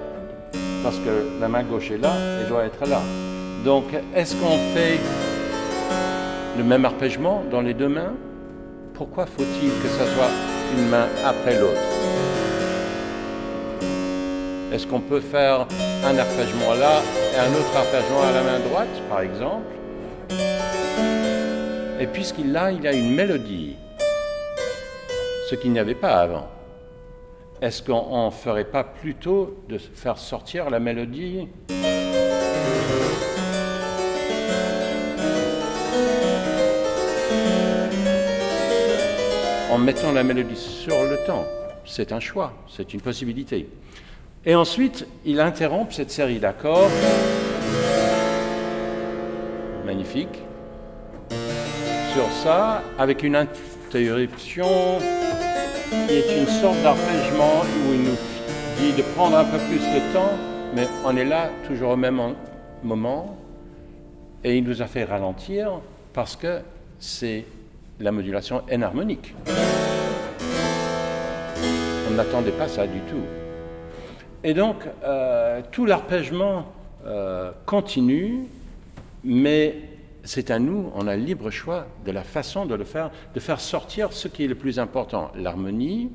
[0.82, 3.00] parce que la main gauche est là et doit être là.
[3.64, 3.84] Donc,
[4.14, 4.98] est-ce qu'on fait
[6.58, 8.12] le même arpègement dans les deux mains?
[8.92, 10.30] Pourquoi faut-il que ça soit
[10.76, 11.80] une main après l'autre?
[14.74, 15.68] Est-ce qu'on peut faire
[16.04, 17.00] un arpègement là
[17.32, 19.72] et un autre arpègement à la main droite, par exemple?
[22.00, 23.76] Et puisqu'il a, il a une mélodie,
[25.48, 26.48] ce qu'il n'y avait pas avant.
[27.62, 31.46] Est-ce qu'on ne ferait pas plutôt de faire sortir la mélodie?
[39.70, 41.44] En mettant la mélodie sur le temps
[41.84, 43.68] C'est un choix, c'est une possibilité.
[44.46, 46.90] Et ensuite, il interrompt cette série d'accords
[49.86, 50.42] magnifique
[52.12, 54.66] sur ça, avec une interruption
[56.08, 58.16] qui est une sorte d'arpègement où il nous
[58.78, 60.32] dit de prendre un peu plus de temps,
[60.74, 62.20] mais on est là toujours au même
[62.82, 63.36] moment,
[64.42, 65.80] et il nous a fait ralentir
[66.12, 66.60] parce que
[66.98, 67.46] c'est
[67.98, 69.34] la modulation enharmonique.
[72.10, 73.43] On n'attendait pas ça du tout.
[74.46, 76.66] Et donc, euh, tout l'arpègement
[77.06, 78.44] euh, continue,
[79.24, 79.76] mais
[80.22, 83.40] c'est à nous, on a le libre choix de la façon de le faire, de
[83.40, 86.10] faire sortir ce qui est le plus important, l'harmonie,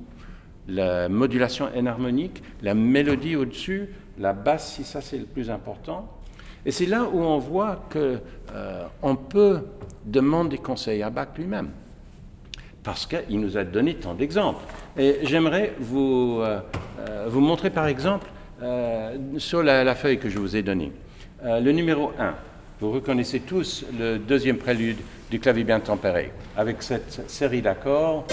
[0.68, 6.08] la modulation enharmonique, la mélodie au-dessus, la basse si ça c'est le plus important.
[6.68, 8.20] Et c'est là où on voit qu'on
[8.54, 9.62] euh, peut
[10.06, 11.70] demander conseil à Bach lui-même,
[12.90, 14.64] parce qu'il nous a donné tant d'exemples.
[14.98, 16.60] Et j'aimerais vous, euh,
[17.08, 18.26] euh, vous montrer par exemple
[19.38, 20.92] sur la, la, feuille que je vous ai donnée,
[21.44, 22.34] le numéro 1.
[22.82, 24.98] Vous reconnaissez tous le deuxième prélude
[25.30, 28.26] du clavier bien tempéré, avec cette série d'accords.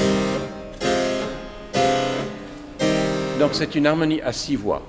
[3.38, 4.82] Donc c'est une harmonie à six voix.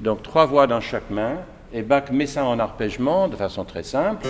[0.00, 1.36] Donc trois voix dans chaque main,
[1.74, 4.26] et Bach met ça en arpègement de façon très simple.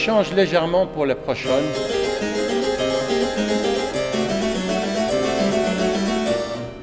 [0.00, 1.68] Change légèrement pour la prochaine.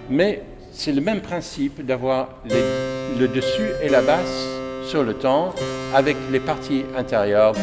[0.07, 4.45] Mais c'est le même principe d'avoir le dessus et la basse
[4.83, 5.55] sur le temps
[5.95, 7.55] avec les parties intérieures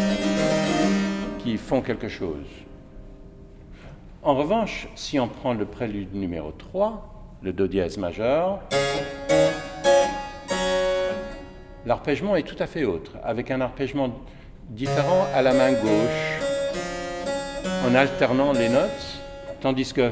[1.38, 2.48] qui font quelque chose.
[4.24, 8.59] En revanche, si on prend le prélude numéro 3, le Do dièse majeur,
[11.86, 14.11] l'arpègement est tout à fait autre, avec un arpègement
[14.70, 16.40] différent à la main gauche,
[17.86, 19.20] en alternant les notes,
[19.60, 20.10] tandis que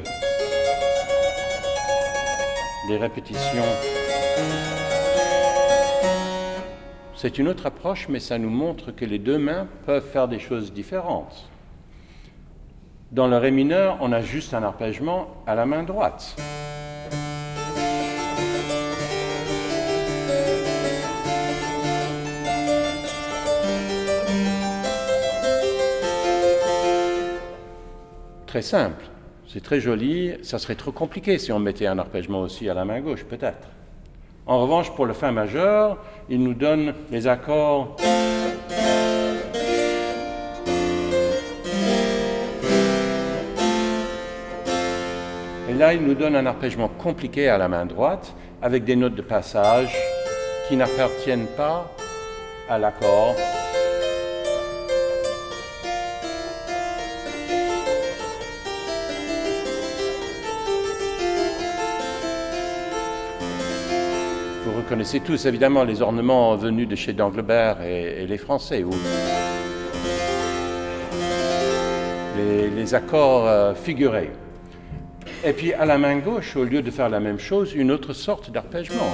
[2.89, 3.63] les répétitions
[7.23, 10.41] c'est une autre approche, mais ça nous montre que les deux mains peuvent faire des
[10.41, 11.49] choses différentes.
[13.13, 16.35] Dans le Ré mineur, on a juste un arpègement à la main droite.
[28.53, 29.03] Très simple,
[29.49, 32.85] c'est très joli, ça serait trop compliqué si on mettait un arpègement aussi à la
[32.85, 33.67] main gauche, peut-être.
[34.45, 35.97] En revanche, pour le Fa majeur,
[36.29, 37.97] il nous donne les accords
[45.71, 49.15] Et là, il nous donne un arpègement compliqué à la main droite, avec des notes
[49.15, 49.97] de passage
[50.69, 51.91] qui n'appartiennent pas
[52.69, 53.35] à l'accord.
[65.03, 68.93] Connaissez tous évidemment les ornements venus de chez Danglebert et, les Français, ou
[72.37, 74.31] les, accords euh, figurés.
[75.45, 78.13] Et puis à la main gauche, au lieu de faire la même chose, une autre
[78.13, 79.11] sorte d'arpègement.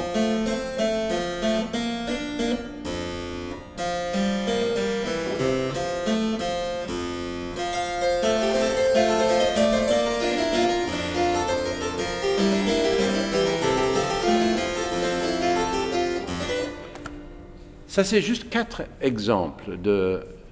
[17.99, 19.77] Ça, c'est juste quatre exemples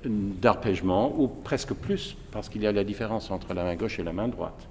[0.04, 4.02] d'arpègement, ou presque plus, parce qu'il y a la différence entre la main gauche et
[4.02, 4.66] la main droite.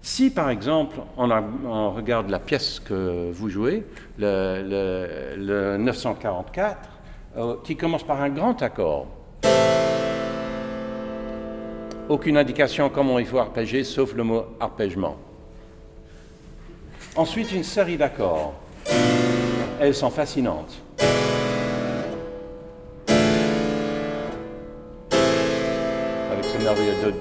[0.00, 3.84] Si, par exemple, on, regarde la pièce que vous jouez,
[4.16, 6.88] le, 944,
[7.36, 9.06] euh, qui commence par un grand accord,
[12.08, 15.18] aucune indication comment il faut arpéger, sauf le mot arpègement.
[17.14, 18.54] Ensuite, une série d'accords.
[19.78, 20.80] Elles sont fascinantes.
[26.74, 27.14] Merveilleux de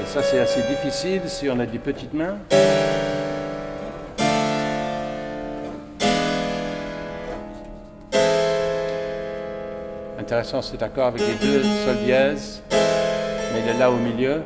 [0.00, 2.38] Et ça, c'est assez difficile si on a des petites mains.
[10.18, 14.42] Intéressant cet accord avec les deux sol dièse, mais il est là au milieu.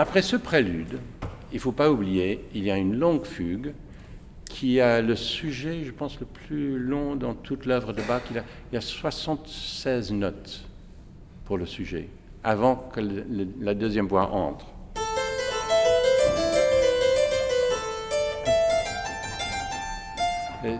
[0.00, 0.98] Après ce prélude,
[1.52, 3.74] il ne faut pas oublier, il y a une longue fugue
[4.46, 8.22] qui a le sujet, je pense, le plus long dans toute l'œuvre de Bach.
[8.30, 8.42] Il,
[8.72, 10.62] y a 76 notes
[11.44, 12.08] pour le sujet,
[12.42, 13.02] avant que
[13.60, 14.64] la deuxième voix entre.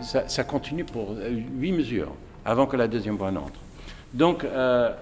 [0.01, 1.15] ça, ça, continue pour
[1.59, 3.59] huit mesures, avant que la deuxième voix n'entre.
[4.15, 4.95] Donc, euh,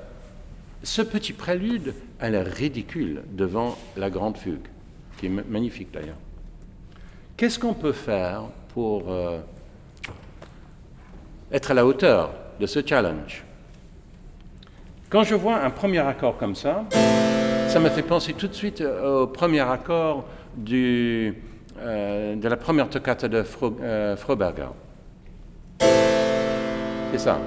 [0.84, 4.68] ce petit prélude a l'air ridicule devant la grande fugue,
[5.18, 6.18] qui est magnifique d'ailleurs.
[7.38, 9.40] Qu'est-ce qu'on peut faire pour euh,
[11.52, 13.44] être à la hauteur de ce challenge?
[15.10, 16.86] Quand je vois un premier accord comme ça,
[17.68, 20.26] ça me fait penser tout de suite au premier accord
[20.72, 21.32] euh,
[22.36, 23.76] de la première toccata de Fro,
[24.18, 24.70] Froberger.
[27.12, 27.40] C'est ça.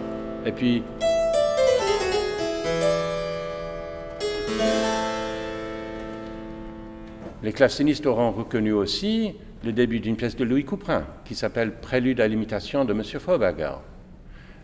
[0.45, 0.83] Et puis,
[7.43, 9.35] Les clavecinistes auront reconnu aussi
[9.65, 13.03] le début d'une pièce de Louis Couperin qui s'appelle Prélude à l'imitation de M.
[13.03, 13.75] Froberger.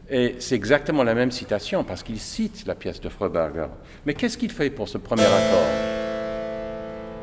[0.08, 3.66] Et c'est exactement la même citation parce qu'il cite la pièce de Froberger.
[4.06, 5.66] Mais qu'est-ce qu'il fait pour ce premier accord?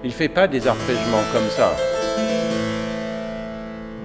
[0.03, 1.73] Il ne fait pas des arpègements comme ça.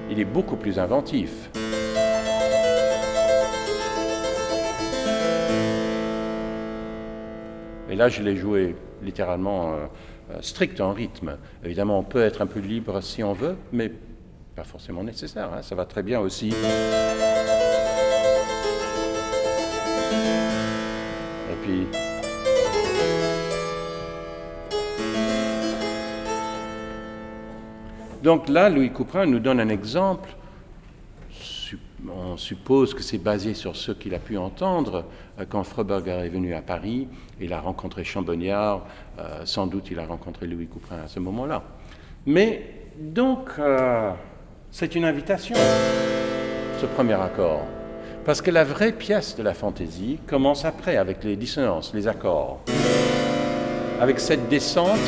[0.09, 1.51] Il est beaucoup plus inventif.
[7.91, 9.87] Et là, je l'ai joué littéralement euh,
[10.31, 11.37] euh, strict en rythme.
[11.65, 13.91] Évidemment, on peut être un peu libre si on veut, mais
[14.55, 15.51] pas forcément nécessaire.
[15.53, 15.63] Hein.
[15.63, 16.49] Ça va très bien aussi.
[16.49, 16.55] Et
[21.63, 21.87] puis.
[28.23, 30.29] Donc là, Louis Couperin nous donne un exemple
[32.09, 35.05] on suppose que c'est basé sur ce qu'il a pu entendre
[35.39, 37.09] euh, quand Froberger est venu à Paris.
[37.41, 38.87] Il a rencontré Chambonniard,
[39.19, 41.63] euh, sans doute il a rencontré Louis Couperin à ce moment-là.
[42.27, 44.11] Mais donc, euh,
[44.71, 45.57] c'est une invitation,
[46.81, 47.63] ce premier accord.
[48.25, 52.61] Parce que la vraie pièce de la fantaisie commence après, avec les dissonances, les accords.
[54.01, 54.99] Avec cette descente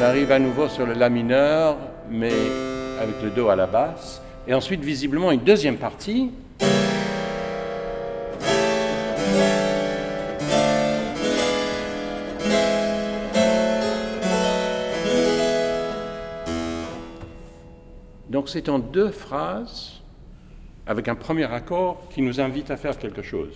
[0.00, 1.76] On arrive à nouveau sur le La mineur,
[2.08, 2.32] mais
[3.02, 4.22] avec le Do à la basse.
[4.48, 6.30] Et ensuite, visiblement, une deuxième partie.
[18.30, 20.00] Donc c'est en deux phrases,
[20.86, 23.52] avec un premier accord qui nous invite à faire quelque chose.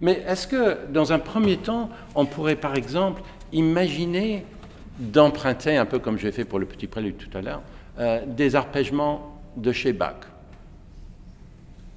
[0.00, 4.44] Mais est-ce que, dans un premier temps, on pourrait par exemple imaginer
[4.98, 7.62] d'emprunter, un peu comme j'ai fait pour le petit prélude tout à l'heure,
[7.98, 10.16] euh, des arpègements de chez Bach.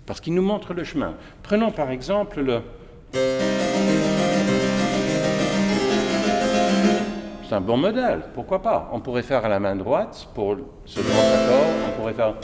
[0.06, 1.16] Parce qu'il nous montre le chemin.
[1.44, 2.62] Prenons par exemple le...
[7.48, 8.90] C'est un bon modèle, pourquoi pas?
[8.94, 12.36] On pourrait faire à la main droite pour ce grand accord, on pourrait faire...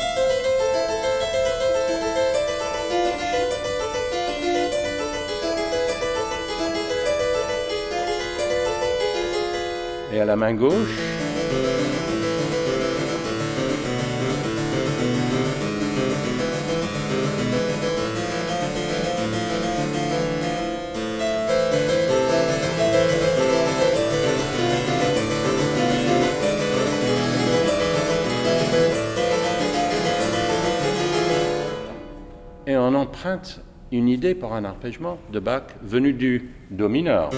[10.15, 10.97] et à la main gauche.
[32.67, 33.61] Et on emprunte
[33.91, 37.31] une idée pour un arpègement de Bach venu du Do mineur.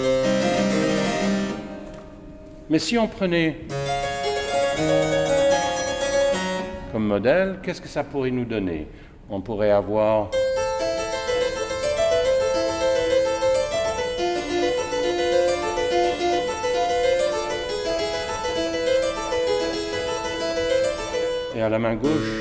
[2.70, 3.56] Mais si on prenait
[6.92, 8.86] comme modèle, qu'est-ce que ça pourrait nous donner?
[9.30, 10.30] On pourrait avoir
[21.56, 22.37] et à la main gauche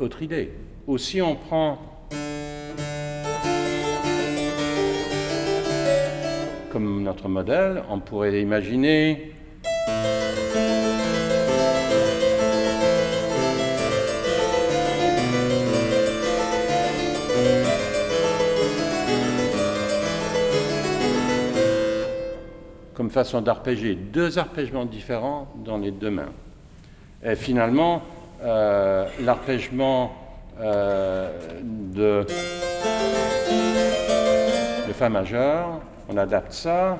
[0.00, 0.50] autre idée.
[0.86, 1.78] Ou si on prend
[6.70, 9.32] comme notre modèle, on pourrait imaginer
[22.94, 26.32] comme façon d'arpéger deux arpègements différents dans les deux mains.
[27.24, 28.02] Et finalement,
[28.42, 30.12] euh, l'arpègement
[30.60, 31.30] euh,
[31.62, 32.26] de,
[34.88, 36.98] de Fa majeur, on adapte ça.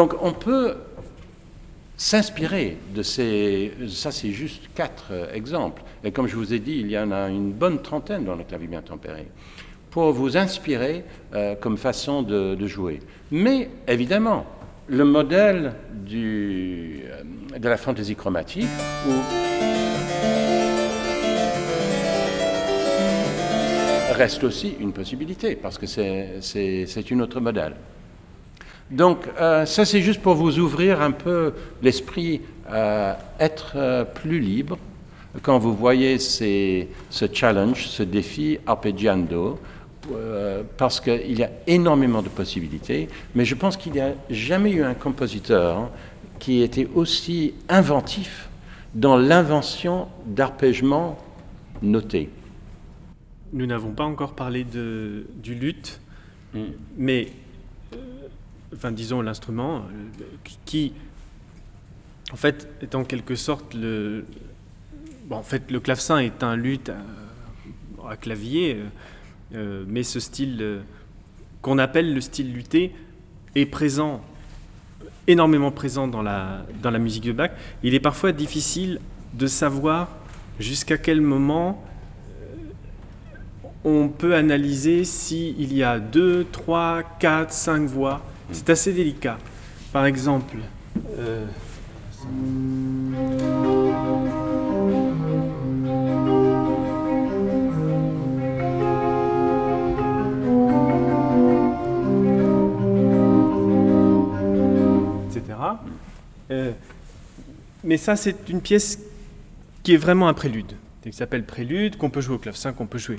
[0.00, 0.76] Donc on peut
[1.94, 3.70] s'inspirer de ces...
[3.90, 5.82] Ça, c'est juste quatre euh, exemples.
[6.02, 8.44] Et comme je vous ai dit, il y en a une bonne trentaine dans le
[8.44, 9.28] clavier bien tempéré
[9.90, 13.00] pour vous inspirer euh, comme façon de, jouer.
[13.30, 14.46] Mais évidemment,
[14.86, 15.74] le modèle
[16.14, 17.22] euh,
[17.58, 18.70] de la fantaisie chromatique,
[19.06, 19.12] où
[24.14, 27.74] reste aussi une possibilité, parce que c'est une autre modèle.
[28.90, 34.40] Donc euh, ça c'est juste pour vous ouvrir un peu l'esprit, euh, être euh, plus
[34.40, 34.78] libre
[35.42, 39.60] quand vous voyez ces, ce challenge, ce défi arpeggiando,
[40.12, 44.72] euh, parce qu'il y a énormément de possibilités, mais je pense qu'il n'y a jamais
[44.72, 45.90] eu un compositeur
[46.38, 48.48] qui était aussi inventif
[48.94, 51.18] dans l'invention d'arpègements
[51.82, 52.28] notés.
[53.52, 56.00] Nous n'avons pas encore parlé de, du luth,
[56.54, 56.60] mm.
[56.96, 57.28] mais
[58.92, 60.24] disons l'instrument, euh,
[60.64, 60.92] qui
[62.32, 64.24] en fait est en quelque sorte le...
[65.26, 66.90] Bon, en fait le clavecin est un luth
[68.08, 68.86] à, clavier, euh,
[69.54, 70.80] euh, mais ce style
[71.62, 72.92] qu'on appelle le style lutté
[73.54, 74.24] est présent,
[75.26, 77.50] énormément présent dans la, dans la musique de Bach.
[77.82, 79.00] Il est parfois difficile
[79.34, 80.08] de savoir
[80.58, 81.84] jusqu'à quel moment
[83.84, 88.22] on peut analyser s'il y a deux, trois, quatre, cinq voix
[88.52, 89.38] c'est assez délicat.
[89.92, 90.56] Par exemple,
[91.18, 91.46] euh,
[105.28, 105.58] etc.
[106.50, 106.72] Euh,
[107.82, 108.98] mais ça, c'est une pièce
[109.82, 110.72] qui est vraiment un prélude,
[111.02, 113.16] qui s'appelle prélude, qu'on peut jouer au clavecin, qu'on peut jouer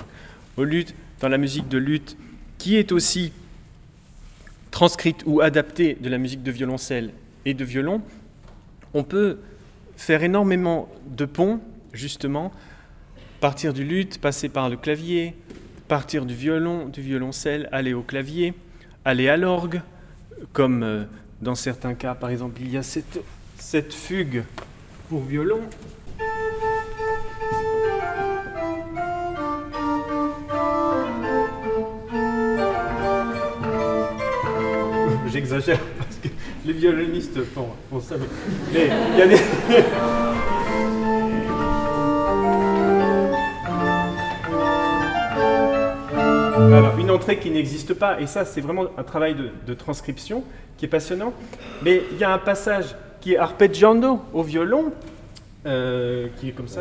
[0.56, 2.16] au luth, dans la musique de luth,
[2.58, 3.32] qui est aussi
[4.72, 7.12] transcrite ou adaptée de la musique de violoncelle
[7.44, 8.02] et de violon,
[8.94, 9.38] on peut
[9.96, 11.60] faire énormément de ponts,
[11.92, 12.50] justement,
[13.40, 15.36] partir du luth, passer par le clavier,
[15.86, 18.54] partir du violon, du violoncelle, aller au clavier,
[19.04, 19.82] aller à l'orgue,
[20.52, 21.04] comme euh,
[21.40, 23.20] dans certains cas, par exemple, il y a cette,
[23.58, 24.42] cette fugue
[25.08, 25.60] pour violon
[35.32, 36.28] j'exagère parce que
[36.66, 37.68] les violonistes font,
[38.00, 38.16] ça.
[38.72, 39.26] Mais il y a.
[46.76, 50.44] Alors, une entrée qui n'existe pas, et ça, c'est vraiment un travail de, transcription
[50.78, 51.32] qui est passionnant.
[51.82, 54.92] Mais il y a un passage qui est arpeggiando au violon,
[55.66, 56.80] euh, qui est comme ça.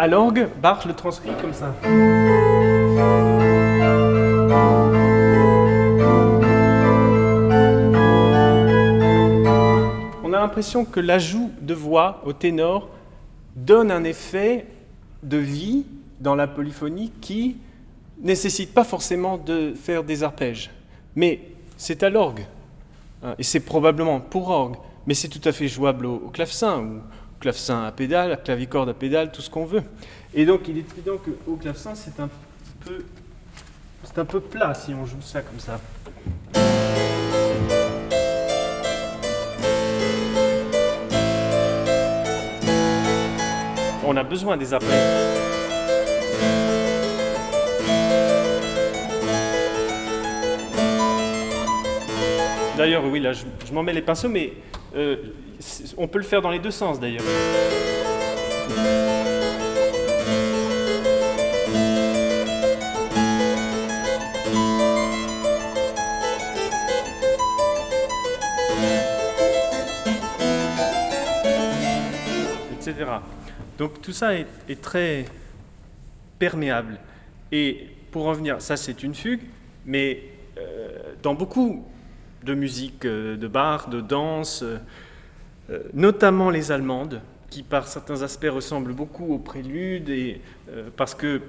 [0.00, 1.74] À l'orgue, Bach le transcrit comme ça.
[10.24, 12.88] On a l'impression que l'ajout de voix au ténor
[13.54, 14.64] donne un effet
[15.22, 15.84] de vie
[16.18, 17.58] dans la polyphonie qui
[18.22, 20.70] nécessite pas forcément de faire des arpèges.
[21.14, 21.42] Mais
[21.76, 22.46] c'est à l'orgue,
[23.38, 24.76] et c'est probablement pour orgue,
[25.06, 27.02] mais c'est tout à fait jouable au, clavecin
[27.40, 29.82] clavecin à pédale, clavicorde à pédale, tout ce qu'on veut.
[30.34, 32.28] Et donc il est évident qu'au clavecin, c'est un
[32.84, 33.04] peu
[34.04, 35.80] c'est un peu plat si on joue ça comme ça.
[44.04, 45.40] On a besoin des appareils.
[52.76, 54.54] D'ailleurs, oui, là, je m'en mets les pinceaux, mais
[54.94, 55.16] euh,
[55.96, 57.22] on peut le faire dans les deux sens d'ailleurs.
[72.72, 72.94] Etc.
[73.78, 75.24] Donc tout ça est, très
[76.38, 76.98] perméable.
[77.52, 79.42] Et pour revenir, ça c'est une fugue,
[79.86, 80.22] mais
[80.58, 81.84] euh, dans beaucoup
[82.44, 84.78] de musique, euh, de bar, de danse, euh,
[85.70, 87.20] euh, notamment les allemandes,
[87.50, 90.38] qui par certains aspects ressemblent beaucoup aux préludes,
[90.96, 91.40] parce qu'il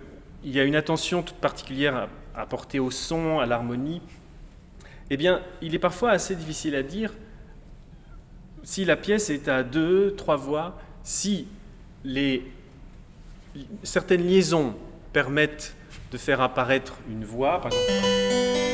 [0.43, 4.01] y a une attention toute particulière à, porter au son, à l'harmonie.
[5.11, 7.13] Eh bien, il est parfois assez difficile à dire
[8.63, 11.47] si la pièce est à deux, trois voix, si
[12.03, 12.51] les,
[13.83, 14.73] certaines liaisons
[15.13, 15.75] permettent
[16.11, 18.70] de faire apparaître une voix, par exemple.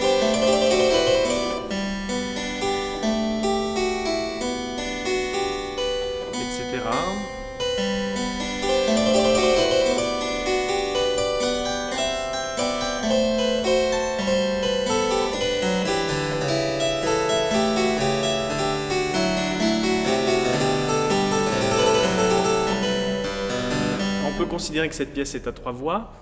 [24.88, 26.14] Que cette pièce est à trois voix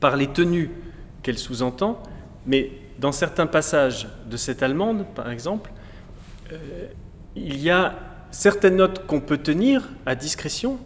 [0.00, 0.70] par les tenues
[1.22, 2.02] qu'elle sous-entend,
[2.46, 5.70] mais dans certains passages de cette allemande, par exemple,
[6.52, 6.86] euh,
[7.36, 7.94] il y a
[8.30, 10.78] certaines notes qu'on peut tenir à discrétion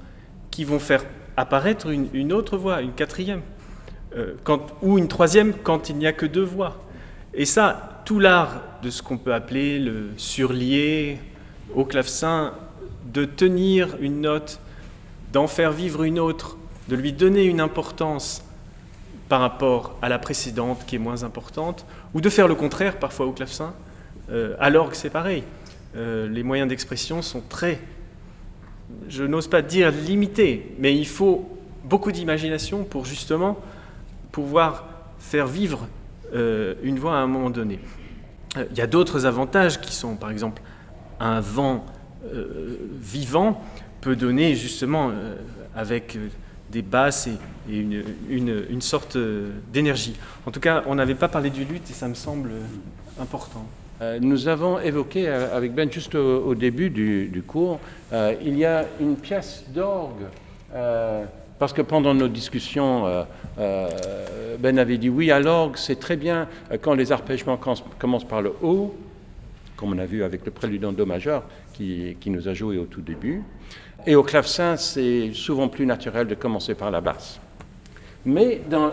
[0.50, 1.04] qui vont faire
[1.36, 3.42] apparaître une, autre voix, une quatrième,
[4.16, 4.34] euh,
[4.82, 6.84] ou une troisième quand il n'y a que deux voix.
[7.34, 11.18] Et ça, tout l'art de ce qu'on peut appeler le surlié
[11.74, 12.54] au clavecin,
[13.12, 14.60] de tenir une note,
[15.32, 16.56] d'en faire vivre une autre,
[16.88, 18.42] de lui donner une importance
[19.28, 21.84] par rapport à la précédente qui est moins importante,
[22.14, 23.74] ou de faire le contraire parfois au clavecin,
[24.30, 25.42] euh, alors que c'est pareil.
[25.96, 27.80] Euh, les moyens d'expression sont très,
[29.08, 33.58] je n'ose pas dire limités, mais il faut beaucoup d'imagination pour justement
[34.30, 34.86] pouvoir
[35.18, 35.88] faire vivre
[36.34, 37.80] euh, une voix à un moment donné.
[38.70, 40.62] Il y a d'autres avantages qui sont, par exemple,
[41.20, 41.84] un vent
[43.00, 43.62] vivant
[44.00, 45.12] peut donner justement
[45.74, 46.18] avec
[46.70, 47.38] des basses et,
[47.68, 49.16] une, une, sorte
[49.72, 50.14] d'énergie.
[50.46, 52.50] En tout cas, on n'avait pas parlé du luth et ça me semble
[53.20, 53.66] important.
[54.02, 57.80] Euh, nous avons évoqué euh, avec Ben juste au, début du, cours,
[58.12, 60.26] euh, il y a une pièce d'orgue,
[61.58, 63.24] parce que pendant nos discussions,
[63.56, 66.48] Ben avait dit oui à l'orgue, c'est très bien
[66.82, 67.58] quand les arpègements
[67.98, 68.94] commencent par le haut,
[69.76, 72.76] comme on a vu avec le prélude en Do majeur qui, qui nous a joué
[72.76, 73.42] au tout début.
[74.08, 77.40] Et au clavecin, c'est souvent plus naturel de commencer par la basse.
[78.24, 78.92] Mais dans,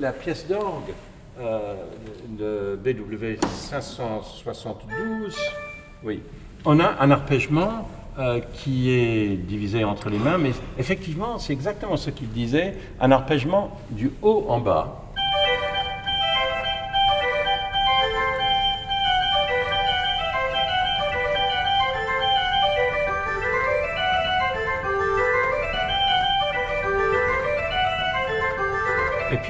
[0.00, 0.92] la pièce d'orgue
[1.40, 1.74] euh,
[2.28, 5.36] de BW 572,
[6.02, 6.22] oui,
[6.64, 7.88] on a un arpègement
[8.18, 13.12] euh, qui est divisé entre les mains, mais effectivement, c'est exactement ce qu'il disait, un
[13.12, 14.99] arpègement du haut en bas.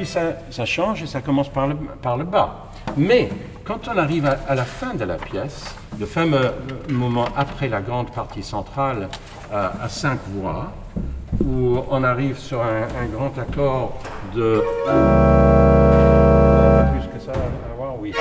[0.04, 1.66] Ça, change et ça commence par
[2.16, 2.70] le, bas.
[2.96, 3.28] Mais
[3.64, 6.52] quand on arrive à, la fin de la pièce, le fameux
[6.88, 9.08] moment après la grande partie centrale
[9.52, 10.72] euh, à cinq voix,
[11.44, 13.98] où on arrive sur un, grand accord
[14.34, 14.62] de...
[16.92, 17.32] plus que ça,
[18.00, 18.12] oui.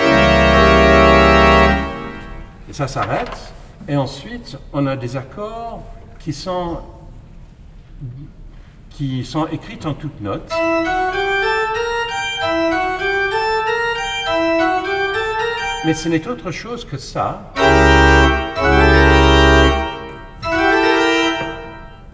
[2.70, 3.54] Et ça s'arrête.
[3.88, 5.82] Et ensuite, on a des accords
[6.20, 6.80] qui sont,
[8.92, 10.52] qui sont écrits en toutes notes.
[15.86, 17.54] Mais ce n'est autre chose que ça.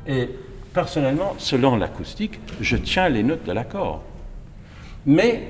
[0.07, 0.29] Et
[0.71, 4.03] personnellement, selon l'acoustique, je tiens les notes de l'accord.
[5.07, 5.47] Mais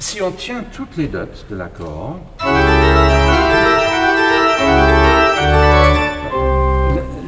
[0.00, 2.18] si on tient toutes les notes de l'accord,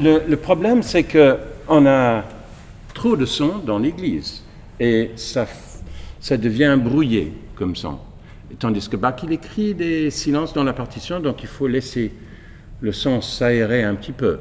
[0.03, 2.25] le, problème c'est que on a
[2.95, 4.43] trop de son dans l'église
[4.81, 5.47] et ça,
[6.21, 7.99] ça devient brouillé comme son.
[8.59, 12.13] Tandis que Bach, il écrit des silences dans la partition, donc il faut laisser
[12.81, 14.39] le son s'aérer un petit peu.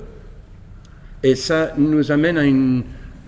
[1.23, 2.83] Et ça nous amène à une,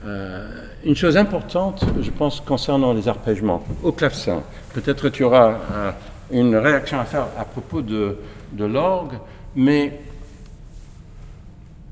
[0.05, 3.65] euh, une chose importante, je pense, concernant les arpègements.
[3.83, 5.91] Au clavecin, peut-être tu auras euh,
[6.31, 8.17] une réaction à faire à propos de,
[8.53, 9.17] de l'orgue,
[9.55, 9.99] mais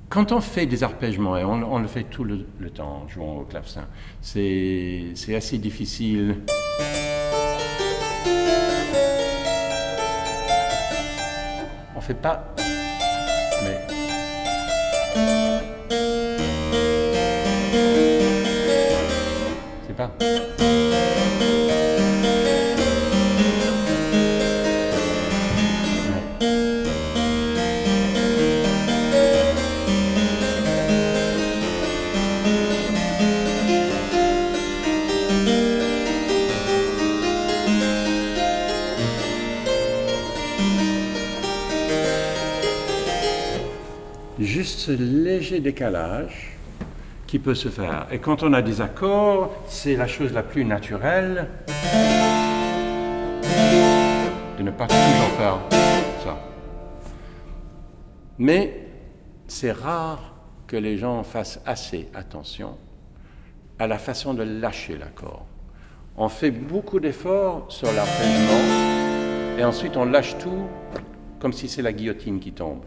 [0.07, 3.39] quand on fait des arpègements, et on, le fait tout le, le temps en jouant
[3.39, 3.85] au clavecin,
[4.21, 6.37] c'est assez difficile.
[12.05, 12.53] Fait pas.
[13.63, 13.79] Mais.
[19.87, 20.11] C'est pas.
[44.85, 46.51] Ce léger décalage
[47.25, 48.05] qui peut se faire.
[48.11, 51.47] Et quand on a des accords, c'est la chose la plus naturelle
[54.59, 55.57] de ne pas toujours faire
[56.23, 56.37] ça.
[58.37, 58.87] Mais
[59.47, 60.35] c'est rare
[60.67, 62.77] que les gens fassent assez attention
[63.79, 65.47] à la façon de lâcher l'accord.
[66.15, 70.67] On fait beaucoup d'efforts sur l'arpègement et ensuite on lâche tout
[71.39, 72.81] comme si c'est la guillotine qui tombe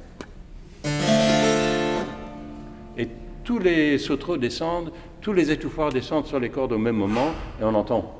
[3.44, 7.30] tous les sautreaux descendent, tous les étouffoirs descendent sur les cordes au même moment,
[7.60, 8.14] et on entend.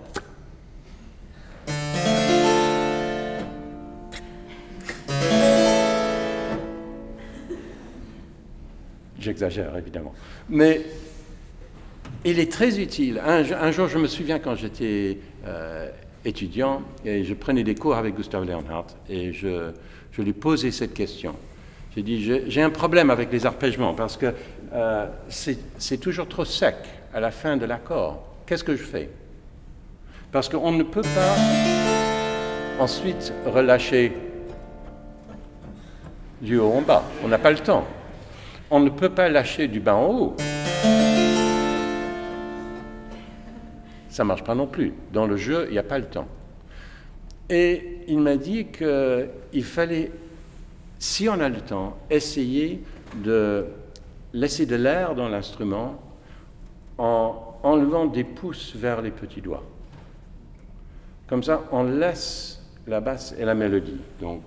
[9.19, 10.15] J'exagère évidemment.
[10.49, 10.81] Mais
[12.25, 13.21] il est très utile.
[13.25, 15.91] Un, jour, je me souviens quand j'étais euh,
[16.25, 19.73] étudiant et je prenais des cours avec Gustav Leonhardt et je
[20.17, 21.35] lui posais cette question.
[21.95, 24.33] J'ai dit, j'ai un problème avec les arpègements parce que
[24.73, 26.77] euh, c'est toujours trop sec
[27.13, 28.23] à la fin de l'accord.
[28.47, 29.11] Qu'est-ce que je fais?
[30.31, 31.37] Parce qu'on ne peut pas
[32.79, 34.13] ensuite relâcher
[36.41, 37.03] du haut en bas.
[37.25, 37.87] On n'a pas le temps.
[38.71, 40.37] On ne peut pas lâcher du bas en haut.
[44.09, 44.93] Ça ne marche pas non plus.
[45.13, 46.29] Dans le jeu, il n'y a pas le temps.
[47.49, 50.11] Et il m'a dit qu'il fallait,
[50.99, 52.83] si on a le temps, essayer
[53.23, 53.67] de
[54.33, 56.01] laisser de l'air dans l'instrument
[56.99, 59.65] en enlevant des pouces vers les petits doigts.
[61.29, 64.01] Comme ça, on laisse la basse et la mélodie.
[64.21, 64.43] Donc.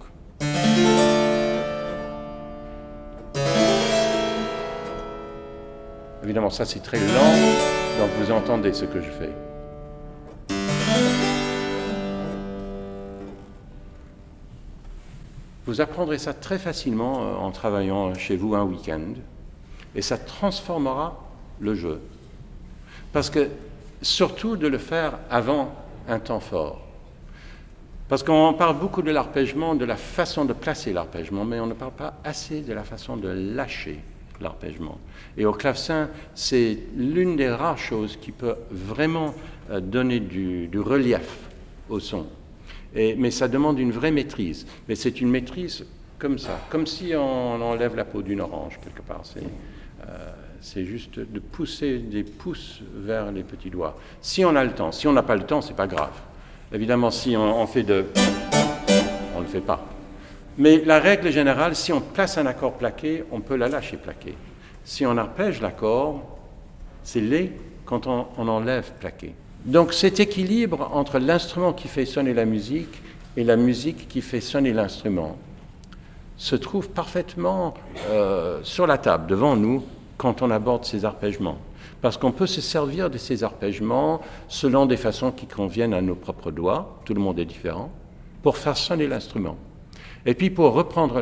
[6.23, 9.50] Évidemment, ça c'est très lent, donc vous entendez ce que je fais.
[15.71, 19.13] Vous apprendrez ça très facilement euh, en travaillant chez vous un week-end,
[19.95, 21.17] et ça transformera
[21.61, 22.01] le jeu.
[23.13, 23.47] Parce que
[24.01, 25.73] surtout de le faire avant
[26.09, 26.85] un temps fort.
[28.09, 31.73] Parce qu'on parle beaucoup de l'arpègement, de la façon de placer l'arpègement, mais on ne
[31.73, 34.01] parle pas assez de la façon de lâcher
[34.41, 34.97] l'arpègement.
[35.37, 39.33] Et au clavecin, c'est l'une des rares choses qui peut vraiment
[39.69, 41.47] euh, donner du, relief
[41.87, 42.25] au son.
[42.95, 44.65] Mais ça demande une vraie maîtrise.
[44.87, 45.85] Mais c'est une maîtrise
[46.19, 49.21] comme ça, comme si on enlève la peau d'une orange quelque part.
[49.23, 49.43] C'est,
[50.07, 53.97] euh, juste de pousser des pouces vers les petits doigts.
[54.21, 56.13] Si on a le temps, si on n'a pas le temps, c'est pas grave.
[56.73, 58.05] Évidemment, si on, fait de,
[59.35, 59.85] on ne le fait pas.
[60.57, 64.35] Mais la règle générale, si on place un accord plaqué, on peut la lâcher plaqué.
[64.83, 66.37] Si on arpège l'accord,
[67.03, 67.51] c'est lait
[67.85, 69.33] quand on, enlève plaqué.
[69.65, 73.01] Donc cet équilibre entre l'instrument qui fait sonner la musique
[73.37, 75.37] et la musique qui fait sonner l'instrument
[76.37, 77.75] se trouve parfaitement
[78.09, 79.83] euh, sur la table devant nous
[80.17, 81.59] quand on aborde ces arpègements.
[82.01, 86.15] Parce qu'on peut se servir de ces arpègements selon des façons qui conviennent à nos
[86.15, 87.91] propres doigts, tout le monde est différent,
[88.41, 89.57] pour faire sonner l'instrument.
[90.25, 91.21] Et puis pour reprendre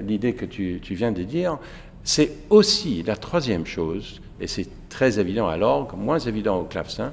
[0.00, 1.58] l'idée que tu, viens de dire,
[2.04, 7.12] c'est aussi la troisième chose, et c'est très évident à l'orgue, moins évident au clavecin,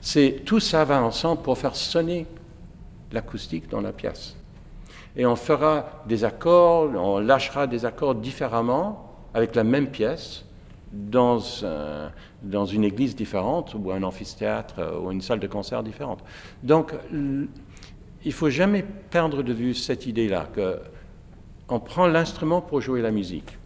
[0.00, 2.26] c'est tout ça va ensemble pour faire sonner
[3.12, 4.36] l'acoustique dans la pièce.
[5.16, 10.44] Et on fera des accords, on lâchera des accords différemment avec la même pièce
[10.92, 11.38] dans,
[12.42, 16.24] une église différente ou un amphithéâtre ou une salle de concert différente.
[16.62, 16.94] Donc
[18.24, 20.48] il faut jamais perdre de vue cette idée-là,
[21.66, 23.58] qu'on prend l'instrument pour jouer la musique.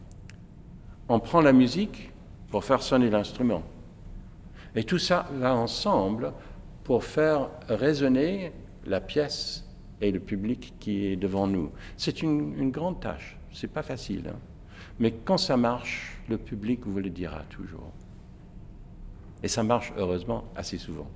[1.09, 2.11] On prend la musique
[2.55, 3.65] pour faire sonner l'instrument.
[4.77, 6.33] Et tout ça va ensemble
[6.85, 8.53] pour faire résonner
[8.87, 9.69] la pièce
[10.01, 11.73] et le public qui est devant nous.
[11.97, 14.29] C'est une, grande tâche, c'est pas facile.
[14.29, 14.39] Hein.
[15.01, 17.91] Mais quand ça marche, le public vous le dira toujours.
[19.43, 21.11] Et ça marche heureusement assez souvent.